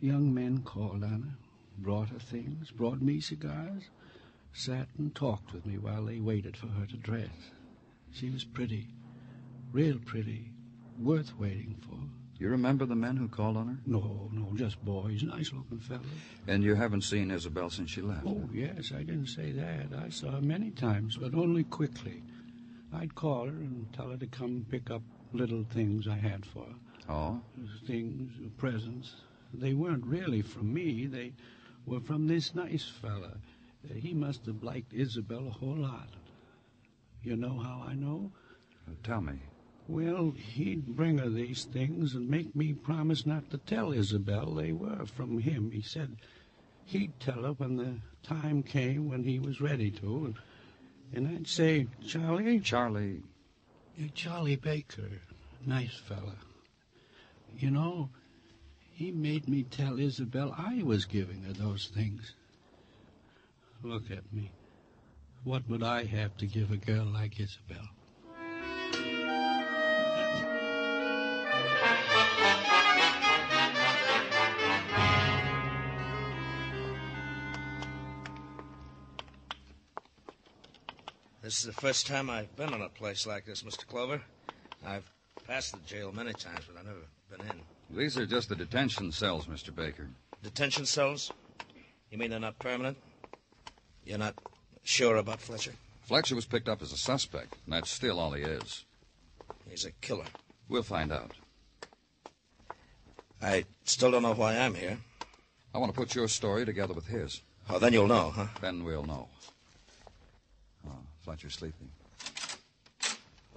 Young 0.00 0.32
men 0.32 0.62
called 0.62 1.04
on 1.04 1.22
her, 1.22 1.38
brought 1.78 2.08
her 2.10 2.18
things, 2.18 2.70
brought 2.70 3.02
me 3.02 3.20
cigars, 3.20 3.90
sat 4.52 4.88
and 4.96 5.14
talked 5.14 5.52
with 5.52 5.66
me 5.66 5.78
while 5.78 6.04
they 6.04 6.20
waited 6.20 6.56
for 6.56 6.68
her 6.68 6.86
to 6.86 6.96
dress. 6.96 7.52
She 8.12 8.30
was 8.30 8.44
pretty, 8.44 8.88
real 9.72 9.98
pretty, 9.98 10.52
worth 10.98 11.36
waiting 11.38 11.76
for. 11.88 11.98
You 12.40 12.48
remember 12.48 12.86
the 12.86 12.94
men 12.94 13.16
who 13.16 13.28
called 13.28 13.56
on 13.56 13.66
her? 13.66 13.78
No, 13.84 14.30
no, 14.32 14.52
just 14.54 14.82
boys, 14.84 15.24
nice-looking 15.24 15.80
fellows. 15.80 16.06
And 16.46 16.62
you 16.62 16.74
haven't 16.76 17.02
seen 17.02 17.30
Isabel 17.30 17.68
since 17.68 17.90
she 17.90 18.00
left? 18.00 18.24
Oh, 18.26 18.48
yes, 18.52 18.92
I 18.94 19.02
didn't 19.02 19.26
say 19.26 19.50
that. 19.52 19.88
I 19.98 20.08
saw 20.08 20.30
her 20.32 20.40
many 20.40 20.70
times, 20.70 21.16
but 21.16 21.34
only 21.34 21.64
quickly. 21.64 22.22
I'd 22.92 23.14
call 23.14 23.46
her 23.46 23.52
and 23.52 23.92
tell 23.92 24.10
her 24.10 24.16
to 24.16 24.26
come 24.26 24.66
pick 24.70 24.90
up 24.90 25.02
little 25.32 25.64
things 25.64 26.08
I 26.08 26.16
had 26.16 26.46
for 26.46 26.64
her. 26.64 26.74
Oh? 27.08 27.40
Things, 27.86 28.32
presents. 28.56 29.14
They 29.52 29.74
weren't 29.74 30.04
really 30.04 30.42
from 30.42 30.72
me. 30.72 31.06
They 31.06 31.32
were 31.86 32.00
from 32.00 32.26
this 32.26 32.54
nice 32.54 32.88
fella. 32.88 33.38
He 33.94 34.12
must 34.14 34.46
have 34.46 34.62
liked 34.62 34.92
Isabel 34.92 35.46
a 35.46 35.50
whole 35.50 35.76
lot. 35.76 36.08
You 37.22 37.36
know 37.36 37.58
how 37.58 37.84
I 37.86 37.94
know? 37.94 38.32
Tell 39.02 39.20
me. 39.20 39.40
Well, 39.86 40.32
he'd 40.32 40.96
bring 40.96 41.18
her 41.18 41.30
these 41.30 41.64
things 41.64 42.14
and 42.14 42.28
make 42.28 42.54
me 42.54 42.74
promise 42.74 43.24
not 43.24 43.50
to 43.50 43.58
tell 43.58 43.92
Isabel 43.92 44.54
they 44.54 44.72
were 44.72 45.06
from 45.06 45.38
him. 45.38 45.70
He 45.70 45.80
said 45.80 46.16
he'd 46.84 47.18
tell 47.20 47.42
her 47.44 47.52
when 47.52 47.76
the 47.76 47.96
time 48.22 48.62
came 48.62 49.08
when 49.08 49.24
he 49.24 49.38
was 49.38 49.60
ready 49.60 49.90
to. 49.92 50.26
And, 50.26 50.34
and 51.14 51.28
I'd 51.28 51.48
say, 51.48 51.86
Charlie. 52.06 52.60
Charlie. 52.60 53.22
Charlie 54.14 54.56
Baker. 54.56 55.20
Nice 55.66 55.96
fella. 55.96 56.36
You 57.58 57.70
know, 57.70 58.10
he 58.92 59.10
made 59.10 59.48
me 59.48 59.62
tell 59.64 59.98
Isabel 59.98 60.54
I 60.56 60.82
was 60.82 61.04
giving 61.04 61.42
her 61.42 61.52
those 61.52 61.90
things. 61.94 62.34
Look 63.82 64.10
at 64.10 64.32
me. 64.32 64.50
What 65.44 65.68
would 65.68 65.82
I 65.82 66.04
have 66.04 66.36
to 66.38 66.46
give 66.46 66.70
a 66.70 66.76
girl 66.76 67.04
like 67.06 67.40
Isabel? 67.40 67.88
This 81.48 81.60
is 81.60 81.74
the 81.74 81.80
first 81.80 82.06
time 82.06 82.28
I've 82.28 82.54
been 82.56 82.74
in 82.74 82.82
a 82.82 82.90
place 82.90 83.26
like 83.26 83.46
this, 83.46 83.62
Mr. 83.62 83.86
Clover. 83.86 84.20
I've 84.86 85.10
passed 85.46 85.72
the 85.72 85.78
jail 85.86 86.12
many 86.12 86.34
times, 86.34 86.66
but 86.68 86.78
I've 86.78 86.84
never 86.84 86.98
been 87.30 87.40
in. 87.48 87.96
These 87.96 88.18
are 88.18 88.26
just 88.26 88.50
the 88.50 88.54
detention 88.54 89.12
cells, 89.12 89.46
Mr. 89.46 89.74
Baker. 89.74 90.08
Detention 90.42 90.84
cells? 90.84 91.32
You 92.10 92.18
mean 92.18 92.28
they're 92.28 92.38
not 92.38 92.58
permanent? 92.58 92.98
You're 94.04 94.18
not 94.18 94.34
sure 94.82 95.16
about 95.16 95.40
Fletcher? 95.40 95.72
Fletcher 96.02 96.34
was 96.34 96.44
picked 96.44 96.68
up 96.68 96.82
as 96.82 96.92
a 96.92 96.98
suspect, 96.98 97.56
and 97.64 97.72
that's 97.72 97.90
still 97.90 98.20
all 98.20 98.32
he 98.32 98.42
is. 98.42 98.84
He's 99.70 99.86
a 99.86 99.92
killer. 100.02 100.26
We'll 100.68 100.82
find 100.82 101.10
out. 101.10 101.32
I 103.40 103.64
still 103.84 104.10
don't 104.10 104.22
know 104.22 104.34
why 104.34 104.58
I'm 104.58 104.74
here. 104.74 104.98
I 105.74 105.78
want 105.78 105.94
to 105.94 105.98
put 105.98 106.14
your 106.14 106.28
story 106.28 106.66
together 106.66 106.92
with 106.92 107.06
his. 107.06 107.40
Oh, 107.70 107.78
then 107.78 107.94
you'll 107.94 108.06
know, 108.06 108.32
huh? 108.36 108.48
Then 108.60 108.84
we'll 108.84 109.06
know. 109.06 109.28
Fletcher's 111.28 111.56
sleeping. 111.56 111.90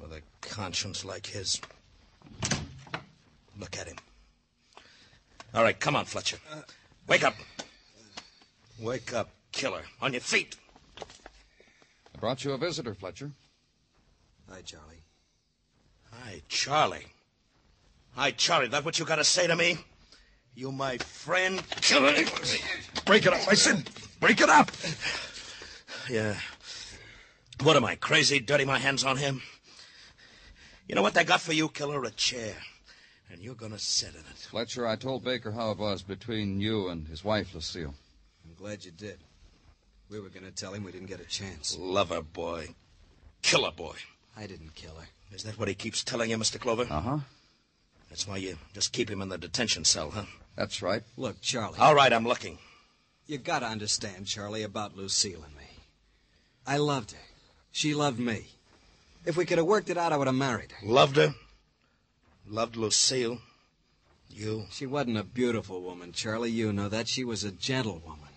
With 0.02 0.12
a 0.12 0.22
conscience 0.42 1.06
like 1.06 1.26
his. 1.26 1.62
Look 3.58 3.78
at 3.78 3.88
him. 3.88 3.96
All 5.54 5.64
right, 5.64 5.80
come 5.80 5.96
on, 5.96 6.04
Fletcher. 6.04 6.36
Wake 7.08 7.24
up. 7.24 7.36
Wake 8.78 9.14
up, 9.14 9.30
killer. 9.54 9.84
On 10.02 10.12
your 10.12 10.20
feet. 10.20 10.58
I 11.00 12.20
brought 12.20 12.44
you 12.44 12.52
a 12.52 12.58
visitor, 12.58 12.94
Fletcher. 12.94 13.32
Hi, 14.50 14.62
Charlie. 14.64 15.04
Hi, 16.12 16.42
Charlie. 16.50 17.06
Hi, 18.18 18.32
Charlie. 18.32 18.68
That 18.68 18.84
what 18.84 19.00
you 19.00 19.06
got 19.06 19.16
to 19.16 19.24
say 19.24 19.48
to 19.48 19.56
me? 19.56 19.78
You 20.56 20.74
my 20.74 20.98
friend? 20.98 21.64
Killer. 21.80 22.12
Break 23.06 23.26
it 23.26 23.32
up, 23.32 23.48
I 23.48 23.54
said. 23.54 23.90
Break 24.20 24.42
it 24.42 24.50
up. 24.50 24.70
Yeah. 26.10 26.36
What 27.64 27.76
am 27.76 27.86
I, 27.86 27.96
crazy, 27.96 28.40
dirty 28.40 28.66
my 28.66 28.80
hands 28.80 29.04
on 29.04 29.18
him? 29.18 29.42
You 30.88 30.96
know 30.96 31.02
what 31.02 31.14
they 31.14 31.24
got 31.24 31.42
for 31.42 31.54
you, 31.54 31.70
killer? 31.70 32.04
A 32.04 32.12
chair. 32.12 32.56
And 33.30 33.42
you're 33.42 33.56
gonna 33.56 33.80
sit 33.80 34.14
in 34.14 34.22
it. 34.22 34.48
Fletcher, 34.50 34.88
I 34.88 34.96
told 34.96 35.24
Baker 35.24 35.52
how 35.52 35.72
it 35.72 35.78
was 35.78 36.02
between 36.02 36.60
you 36.60 36.90
and 36.90 37.08
his 37.08 37.24
wife, 37.24 37.54
Lucille. 37.54 37.94
I'm 38.44 38.56
glad 38.56 38.84
you 38.84 38.92
did. 38.92 39.20
We 40.10 40.20
were 40.20 40.30
going 40.30 40.44
to 40.44 40.52
tell 40.52 40.74
him 40.74 40.84
we 40.84 40.92
didn't 40.92 41.08
get 41.08 41.22
a 41.22 41.26
chance. 41.26 41.78
Lover 41.80 42.22
boy. 42.22 42.76
Killer 43.42 43.72
boy. 43.72 43.96
I 44.36 44.46
didn't 44.46 44.76
kill 44.76 44.96
her. 44.96 45.08
Is 45.32 45.44
that 45.44 45.58
what 45.58 45.70
he 45.70 45.74
keeps 45.74 46.04
telling 46.04 46.32
you, 46.32 46.38
Mr. 46.38 46.60
Clover? 46.60 46.86
Uh 46.90 47.00
huh. 47.00 47.20
That's 48.10 48.28
why 48.28 48.38
you 48.38 48.58
just 48.74 48.92
keep 48.92 49.10
him 49.10 49.22
in 49.22 49.30
the 49.30 49.38
detention 49.38 49.86
cell, 49.86 50.12
huh? 50.12 50.26
That's 50.58 50.82
right. 50.82 51.04
Look, 51.16 51.40
Charlie. 51.40 51.80
All 51.80 51.96
right, 51.96 52.12
I'm 52.12 52.28
looking. 52.28 52.58
You 53.26 53.38
gotta 53.38 53.68
understand, 53.68 54.28
Charlie, 54.28 54.64
about 54.64 54.98
Lucille 54.98 55.44
and 55.44 55.56
me. 55.56 55.70
I 56.68 56.76
loved 56.76 57.12
her. 57.12 57.31
She 57.72 57.94
loved 57.94 58.20
me. 58.20 58.48
If 59.26 59.38
we 59.38 59.46
could 59.46 59.58
have 59.58 59.68
worked 59.68 59.90
it 59.90 59.98
out, 59.98 60.12
I 60.12 60.18
would 60.18 60.28
have 60.28 60.36
married 60.36 60.72
her. 60.72 60.88
Loved 60.88 61.16
her? 61.16 61.34
Loved 62.48 62.76
Lucille? 62.76 63.40
You? 64.30 64.66
She 64.72 64.86
wasn't 64.86 65.18
a 65.18 65.24
beautiful 65.24 65.82
woman, 65.82 66.12
Charlie. 66.12 66.52
You 66.52 66.74
know 66.74 66.90
that. 66.90 67.08
She 67.08 67.24
was 67.24 67.44
a 67.44 67.52
gentlewoman. 67.52 68.30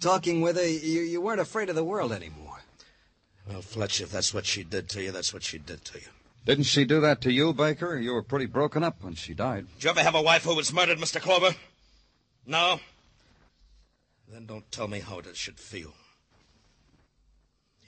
Talking 0.00 0.40
with 0.40 0.56
her, 0.56 0.66
you, 0.66 1.02
you 1.02 1.20
weren't 1.20 1.40
afraid 1.40 1.68
of 1.68 1.76
the 1.76 1.84
world 1.84 2.12
anymore. 2.12 2.60
Well, 3.48 3.62
Fletcher, 3.62 4.04
if 4.04 4.10
that's 4.10 4.34
what 4.34 4.46
she 4.46 4.64
did 4.64 4.88
to 4.90 5.02
you, 5.02 5.12
that's 5.12 5.32
what 5.32 5.42
she 5.42 5.58
did 5.58 5.84
to 5.86 5.98
you. 5.98 6.06
Didn't 6.44 6.64
she 6.64 6.84
do 6.84 7.00
that 7.00 7.20
to 7.20 7.32
you, 7.32 7.52
Baker? 7.52 7.96
You 7.96 8.14
were 8.14 8.22
pretty 8.22 8.46
broken 8.46 8.82
up 8.82 9.02
when 9.02 9.14
she 9.14 9.32
died. 9.32 9.66
Did 9.74 9.84
you 9.84 9.90
ever 9.90 10.02
have 10.02 10.16
a 10.16 10.22
wife 10.22 10.42
who 10.42 10.56
was 10.56 10.72
murdered, 10.72 10.98
Mr. 10.98 11.20
Clover? 11.20 11.54
No? 12.46 12.80
Then 14.28 14.46
don't 14.46 14.70
tell 14.72 14.88
me 14.88 15.00
how 15.00 15.18
it 15.18 15.36
should 15.36 15.60
feel. 15.60 15.92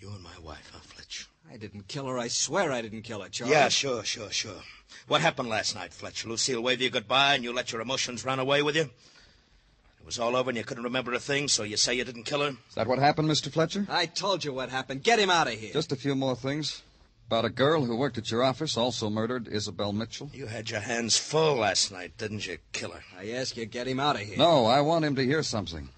You 0.04 0.10
and 0.10 0.22
my 0.22 0.38
wife, 0.44 0.70
huh, 0.70 0.80
Fletch? 0.82 1.26
I 1.50 1.56
didn't 1.56 1.88
kill 1.88 2.06
her. 2.08 2.18
I 2.18 2.28
swear 2.28 2.70
I 2.70 2.82
didn't 2.82 3.02
kill 3.04 3.22
her, 3.22 3.30
Charlie. 3.30 3.54
Yeah, 3.54 3.70
sure, 3.70 4.04
sure, 4.04 4.30
sure. 4.30 4.60
What 5.08 5.22
happened 5.22 5.48
last 5.48 5.74
night, 5.74 5.94
Fletcher? 5.94 6.28
Lucille 6.28 6.60
waved 6.62 6.82
you 6.82 6.90
goodbye 6.90 7.36
and 7.36 7.42
you 7.42 7.54
let 7.54 7.72
your 7.72 7.80
emotions 7.80 8.22
run 8.22 8.38
away 8.38 8.60
with 8.60 8.76
you? 8.76 8.82
It 8.82 10.04
was 10.04 10.18
all 10.18 10.36
over 10.36 10.50
and 10.50 10.58
you 10.58 10.64
couldn't 10.64 10.84
remember 10.84 11.14
a 11.14 11.18
thing, 11.18 11.48
so 11.48 11.62
you 11.62 11.78
say 11.78 11.94
you 11.94 12.04
didn't 12.04 12.24
kill 12.24 12.42
her? 12.42 12.50
Is 12.50 12.74
that 12.74 12.86
what 12.86 12.98
happened, 12.98 13.30
Mr. 13.30 13.50
Fletcher? 13.50 13.86
I 13.88 14.04
told 14.04 14.44
you 14.44 14.52
what 14.52 14.68
happened. 14.68 15.02
Get 15.02 15.18
him 15.18 15.30
out 15.30 15.46
of 15.46 15.54
here. 15.54 15.72
Just 15.72 15.90
a 15.90 15.96
few 15.96 16.14
more 16.14 16.36
things. 16.36 16.82
About 17.28 17.46
a 17.46 17.48
girl 17.48 17.86
who 17.86 17.96
worked 17.96 18.18
at 18.18 18.30
your 18.30 18.42
office, 18.42 18.76
also 18.76 19.08
murdered 19.08 19.48
Isabel 19.48 19.94
Mitchell. 19.94 20.28
You 20.34 20.48
had 20.48 20.68
your 20.68 20.80
hands 20.80 21.16
full 21.16 21.54
last 21.54 21.90
night, 21.90 22.18
didn't 22.18 22.46
you, 22.46 22.58
killer? 22.72 23.04
I 23.18 23.30
ask 23.30 23.56
you, 23.56 23.64
get 23.64 23.86
him 23.86 24.00
out 24.00 24.16
of 24.16 24.22
here. 24.22 24.36
No, 24.36 24.66
I 24.66 24.82
want 24.82 25.06
him 25.06 25.16
to 25.16 25.24
hear 25.24 25.42
something. 25.42 25.88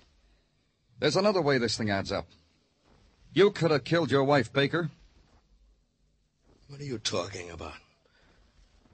There's 1.00 1.16
another 1.16 1.42
way 1.42 1.58
this 1.58 1.76
thing 1.76 1.90
adds 1.90 2.12
up. 2.12 2.28
You 3.36 3.50
could 3.50 3.70
have 3.70 3.84
killed 3.84 4.10
your 4.10 4.24
wife, 4.24 4.50
Baker. 4.50 4.88
What 6.68 6.80
are 6.80 6.84
you 6.84 6.96
talking 6.96 7.50
about? 7.50 7.74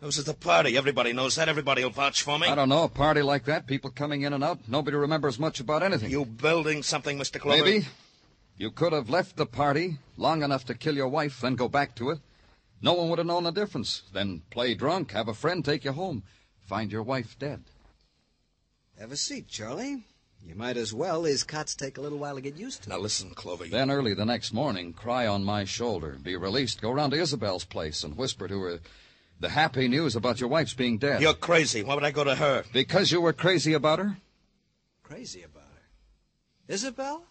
I 0.03 0.07
was 0.07 0.19
at 0.19 0.25
the 0.25 0.35
party. 0.35 0.77
Everybody 0.77 1.13
knows 1.13 1.37
that. 1.37 1.49
Everybody 1.49 1.85
will 1.85 1.91
vouch 1.91 2.23
for 2.23 2.41
me. 2.41 2.49
I 2.49 2.57
don't 2.57 2.69
know. 2.69 2.83
A 2.83 2.89
party 2.89 3.23
like 3.23 3.45
that, 3.45 3.69
people 3.69 3.91
coming 3.91 4.23
in 4.23 4.33
and 4.33 4.43
out, 4.43 4.59
nobody 4.67 4.97
remembers 4.97 5.39
much 5.39 5.61
about 5.61 5.85
anything. 5.85 6.11
You 6.11 6.25
building 6.25 6.83
something, 6.83 7.21
Mr. 7.21 7.39
Clover? 7.39 7.65
Maybe. 7.65 7.87
You 8.57 8.73
could 8.73 8.93
have 8.93 9.09
left 9.09 9.37
the 9.37 9.47
party 9.47 9.99
long 10.17 10.43
enough 10.43 10.65
to 10.65 10.75
kill 10.75 10.97
your 10.97 11.07
wife, 11.07 11.41
then 11.41 11.55
go 11.55 11.69
back 11.69 11.95
to 11.95 12.11
it. 12.11 12.19
No 12.83 12.95
one 12.95 13.11
would 13.11 13.19
have 13.21 13.29
known 13.29 13.45
the 13.45 13.53
difference. 13.53 14.03
Then 14.13 14.43
play 14.51 14.75
drunk, 14.75 15.13
have 15.13 15.29
a 15.29 15.35
friend 15.35 15.65
take 15.65 15.85
you 15.85 15.93
home, 15.93 16.25
find 16.67 16.91
your 16.91 17.05
wife 17.05 17.39
dead. 17.39 17.63
Have 18.99 19.13
a 19.13 19.17
seat, 19.17 19.47
Charlie. 19.47 20.03
You 20.47 20.55
might 20.55 20.77
as 20.77 20.93
well. 20.93 21.25
His 21.25 21.45
cuts 21.45 21.75
take 21.75 21.99
a 21.99 22.01
little 22.01 22.19
while 22.19 22.35
to 22.35 22.41
get 22.41 22.57
used 22.57 22.83
to. 22.83 22.91
Now 22.91 22.99
listen, 22.99 23.31
Clover. 23.31 23.65
Then 23.67 23.91
early 23.91 24.15
the 24.15 24.25
next 24.25 24.53
morning, 24.53 24.93
cry 24.93 25.27
on 25.27 25.45
my 25.45 25.65
shoulder, 25.65 26.19
be 26.23 26.37
released, 26.37 26.83
go 26.83 26.91
round 26.91 27.13
to 27.13 27.21
Isabel's 27.21 27.65
place 27.65 28.03
and 28.03 28.17
whisper 28.17 28.49
to 28.49 28.61
her 28.61 28.81
the 29.41 29.49
happy 29.49 29.89
news 29.89 30.15
about 30.17 30.41
your 30.41 30.49
wife's 30.49 30.75
being 30.75 30.99
dead. 30.99 31.21
You're 31.21 31.35
crazy. 31.35 31.83
Why 31.83 31.95
would 31.95 32.05
I 32.05 32.13
go 32.13 32.25
to 32.25 32.35
her? 32.35 32.65
Because 32.73 33.11
you 33.11 33.21
were 33.21 33.33
crazy 33.33 33.73
about 33.73 33.99
her? 33.99 34.17
Crazy 35.03 35.43
about 35.43 35.65
her. 35.65 36.73
Isabel? 36.73 37.25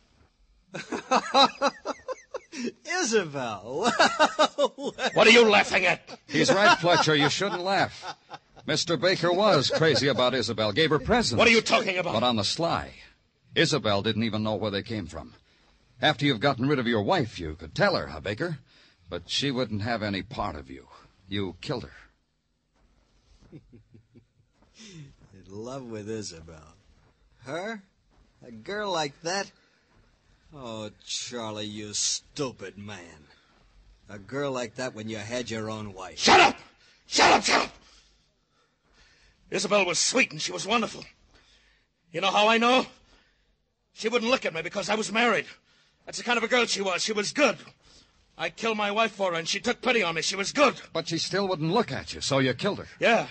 Isabel! 3.02 3.91
What 5.13 5.26
are 5.26 5.32
you 5.32 5.50
laughing 5.50 5.86
at? 5.86 6.02
He's 6.28 6.52
right, 6.52 6.78
Fletcher. 6.78 7.15
You 7.15 7.30
shouldn't 7.30 7.63
laugh. 7.63 8.15
Mr. 8.67 9.00
Baker 9.00 9.32
was 9.32 9.69
crazy 9.69 10.08
about 10.08 10.34
Isabel, 10.34 10.71
gave 10.71 10.91
her 10.91 11.00
presents. 11.00 11.38
What 11.38 11.47
are 11.47 11.52
you 11.52 11.62
talking 11.62 11.97
about? 11.97 12.13
But 12.13 12.24
on 12.24 12.36
the 12.36 12.43
sly. 12.43 12.93
Isabel 13.56 14.02
didn't 14.02 14.24
even 14.24 14.43
know 14.43 14.56
where 14.56 14.71
they 14.71 14.84
came 14.84 15.08
from. 15.08 15.34
After 16.02 16.26
you've 16.26 16.39
gotten 16.39 16.67
rid 16.67 16.80
of 16.80 16.88
your 16.88 17.04
wife, 17.04 17.39
you 17.39 17.56
could 17.56 17.76
tell 17.76 17.95
her, 17.95 18.08
huh, 18.08 18.21
Baker? 18.21 18.60
But 19.10 19.30
she 19.30 19.52
wouldn't 19.52 19.82
have 19.82 20.02
any 20.04 20.21
part 20.21 20.56
of 20.56 20.69
you. 20.69 20.88
You 21.28 21.56
killed 21.62 21.84
her. 21.84 21.91
In 25.34 25.45
love 25.47 25.84
with 25.84 26.10
Isabel. 26.10 26.76
Her? 27.45 27.84
A 28.45 28.52
girl 28.52 28.91
like 28.91 29.19
that? 29.21 29.52
Oh, 30.56 30.89
Charlie, 31.06 31.65
you 31.65 31.93
stupid 31.93 32.78
man. 32.78 33.28
A 34.10 34.17
girl 34.19 34.52
like 34.52 34.76
that 34.76 34.93
when 34.95 35.08
you 35.10 35.17
had 35.17 35.50
your 35.50 35.69
own 35.69 35.93
wife. 35.93 36.19
Shut 36.19 36.39
up! 36.39 36.58
Shut 37.08 37.32
up, 37.32 37.43
shut 37.43 37.65
up! 37.65 37.71
Isabel 39.52 39.86
was 39.86 40.00
sweet 40.00 40.32
and 40.32 40.42
she 40.42 40.54
was 40.54 40.66
wonderful. 40.66 41.04
You 42.12 42.22
know 42.22 42.32
how 42.32 42.48
I 42.48 42.58
know? 42.58 42.86
She 43.94 44.10
wouldn't 44.10 44.32
look 44.32 44.46
at 44.46 44.54
me 44.54 44.62
because 44.62 44.90
I 44.90 44.96
was 44.96 45.12
married. 45.12 45.46
That's 46.06 46.18
the 46.18 46.24
kind 46.24 46.38
of 46.38 46.44
a 46.44 46.48
girl 46.48 46.66
she 46.66 46.82
was. 46.82 47.04
She 47.04 47.14
was 47.14 47.34
good. 47.34 47.58
I 48.38 48.50
killed 48.50 48.78
my 48.78 48.92
wife 48.92 49.12
for 49.12 49.32
her 49.32 49.38
and 49.38 49.48
she 49.48 49.60
took 49.60 49.82
pity 49.82 50.02
on 50.02 50.16
me. 50.16 50.22
She 50.22 50.38
was 50.38 50.52
good. 50.52 50.82
But 50.94 51.10
she 51.10 51.18
still 51.18 51.48
wouldn't 51.48 51.72
look 51.72 51.92
at 51.92 52.14
you, 52.14 52.22
so 52.22 52.40
you 52.40 52.54
killed 52.54 52.80
her. 52.80 52.88
Yeah. 53.00 53.28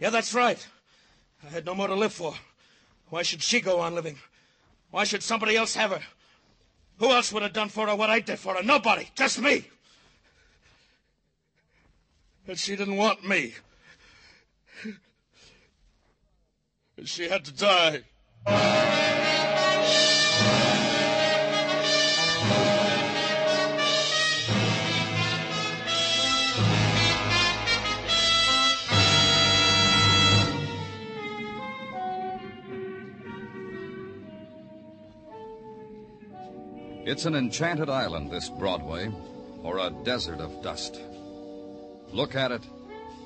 Yeah, 0.00 0.10
that's 0.10 0.34
right. 0.34 0.66
I 1.46 1.50
had 1.50 1.66
no 1.66 1.74
more 1.74 1.88
to 1.88 1.94
live 1.94 2.12
for. 2.12 2.34
Why 3.10 3.22
should 3.22 3.42
she 3.42 3.60
go 3.60 3.80
on 3.80 3.94
living? 3.94 4.18
Why 4.90 5.04
should 5.04 5.22
somebody 5.22 5.56
else 5.56 5.74
have 5.74 5.90
her? 5.90 6.02
Who 6.98 7.10
else 7.10 7.32
would 7.32 7.42
have 7.42 7.52
done 7.52 7.68
for 7.68 7.86
her 7.86 7.94
what 7.94 8.10
I 8.10 8.20
did 8.20 8.38
for 8.38 8.54
her? 8.54 8.62
Nobody. 8.62 9.08
Just 9.14 9.40
me. 9.40 9.66
And 12.48 12.58
she 12.58 12.76
didn't 12.76 12.96
want 12.96 13.26
me. 13.26 13.54
And 14.84 14.98
she 17.04 17.28
had 17.28 17.44
to 17.44 17.52
die. 17.52 18.02
It's 37.06 37.24
an 37.24 37.34
enchanted 37.34 37.90
island, 37.90 38.30
this 38.30 38.48
Broadway, 38.48 39.10
or 39.64 39.78
a 39.78 39.90
desert 40.04 40.38
of 40.40 40.62
dust. 40.62 41.00
Look 42.12 42.36
at 42.36 42.52
it, 42.52 42.62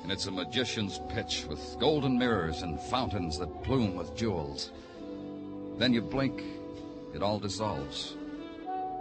and 0.05 0.11
it's 0.11 0.27
a 0.27 0.31
magician's 0.31 1.01
pitch 1.09 1.47
with 1.49 1.79
golden 1.79 2.15
mirrors 2.15 2.61
and 2.61 2.79
fountains 2.79 3.39
that 3.39 3.63
plume 3.63 3.95
with 3.95 4.15
jewels. 4.15 4.71
Then 5.79 5.93
you 5.93 6.01
blink, 6.03 6.43
it 7.15 7.23
all 7.23 7.39
dissolves. 7.39 8.15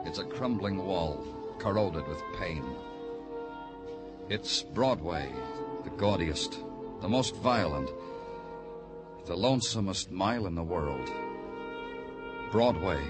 It's 0.06 0.18
a 0.18 0.24
crumbling 0.24 0.78
wall, 0.78 1.22
corroded 1.58 2.08
with 2.08 2.22
pain. 2.38 2.64
It's 4.30 4.62
Broadway, 4.62 5.30
the 5.84 5.90
gaudiest, 5.90 6.58
the 7.02 7.08
most 7.10 7.36
violent, 7.36 7.90
the 9.26 9.36
lonesomest 9.36 10.10
mile 10.10 10.46
in 10.46 10.54
the 10.54 10.62
world. 10.62 11.10
Broadway, 12.50 13.04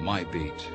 my 0.00 0.24
beat. 0.24 0.68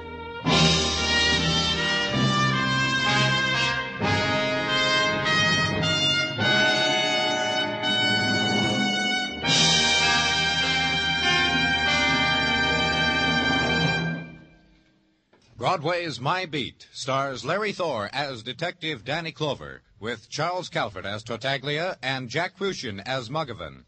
Broadway's 15.64 16.20
My 16.20 16.46
Beat 16.46 16.90
stars 16.92 17.46
Larry 17.46 17.72
Thor 17.72 18.10
as 18.12 18.44
Detective 18.44 19.06
Danny 19.06 19.32
Clover, 19.32 19.82
with 19.98 20.30
Charles 20.30 20.68
Calvert 20.68 21.06
as 21.06 21.24
Tartaglia 21.24 21.98
and 22.04 22.28
Jack 22.28 22.58
Kruschen 22.58 23.02
as 23.06 23.30
Muggavan. 23.30 23.86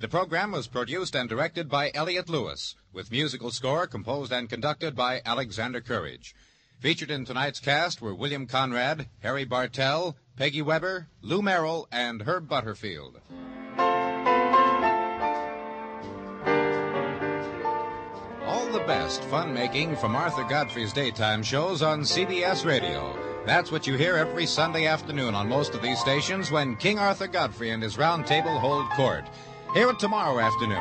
The 0.00 0.08
program 0.08 0.50
was 0.50 0.66
produced 0.66 1.14
and 1.14 1.28
directed 1.28 1.68
by 1.68 1.92
Elliott 1.94 2.28
Lewis, 2.28 2.74
with 2.92 3.12
musical 3.12 3.52
score 3.52 3.86
composed 3.86 4.32
and 4.32 4.50
conducted 4.50 4.96
by 4.96 5.22
Alexander 5.24 5.80
Courage. 5.80 6.34
Featured 6.80 7.12
in 7.12 7.24
tonight's 7.24 7.60
cast 7.60 8.02
were 8.02 8.16
William 8.16 8.48
Conrad, 8.48 9.06
Harry 9.20 9.44
Bartell, 9.44 10.16
Peggy 10.36 10.60
Weber, 10.60 11.06
Lou 11.20 11.40
Merrill, 11.40 11.86
and 11.92 12.22
Herb 12.22 12.48
Butterfield. 12.48 13.20
The 18.72 18.78
best 18.80 19.22
fun 19.24 19.52
making 19.52 19.94
from 19.96 20.16
Arthur 20.16 20.44
Godfrey's 20.44 20.94
daytime 20.94 21.42
shows 21.42 21.82
on 21.82 22.00
CBS 22.00 22.64
Radio. 22.64 23.14
That's 23.44 23.70
what 23.70 23.86
you 23.86 23.98
hear 23.98 24.16
every 24.16 24.46
Sunday 24.46 24.86
afternoon 24.86 25.34
on 25.34 25.46
most 25.46 25.74
of 25.74 25.82
these 25.82 26.00
stations 26.00 26.50
when 26.50 26.76
King 26.76 26.98
Arthur 26.98 27.26
Godfrey 27.26 27.70
and 27.70 27.82
his 27.82 27.98
round 27.98 28.26
table 28.26 28.58
hold 28.58 28.88
court. 28.92 29.28
Hear 29.74 29.90
it 29.90 29.98
tomorrow 29.98 30.40
afternoon. 30.40 30.78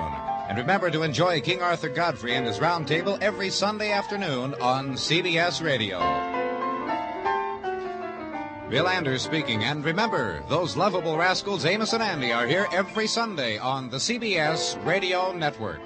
And 0.48 0.58
remember 0.58 0.90
to 0.90 1.04
enjoy 1.04 1.42
King 1.42 1.62
Arthur 1.62 1.90
Godfrey 1.90 2.34
and 2.34 2.48
his 2.48 2.62
round 2.62 2.88
table 2.88 3.18
every 3.20 3.50
Sunday 3.50 3.92
afternoon 3.92 4.54
on 4.62 4.94
CBS 4.94 5.62
Radio. 5.62 6.00
Bill 8.70 8.88
Anders 8.88 9.22
speaking, 9.22 9.66
and 9.66 9.84
remember, 9.84 10.42
those 10.48 10.78
lovable 10.78 11.18
rascals 11.18 11.66
Amos 11.66 11.92
and 11.92 12.02
Andy 12.02 12.32
are 12.32 12.48
here 12.48 12.68
every 12.72 13.08
Sunday 13.08 13.58
on 13.58 13.90
the 13.90 13.98
CBS 13.98 14.82
Radio 14.86 15.34
Network. 15.34 15.82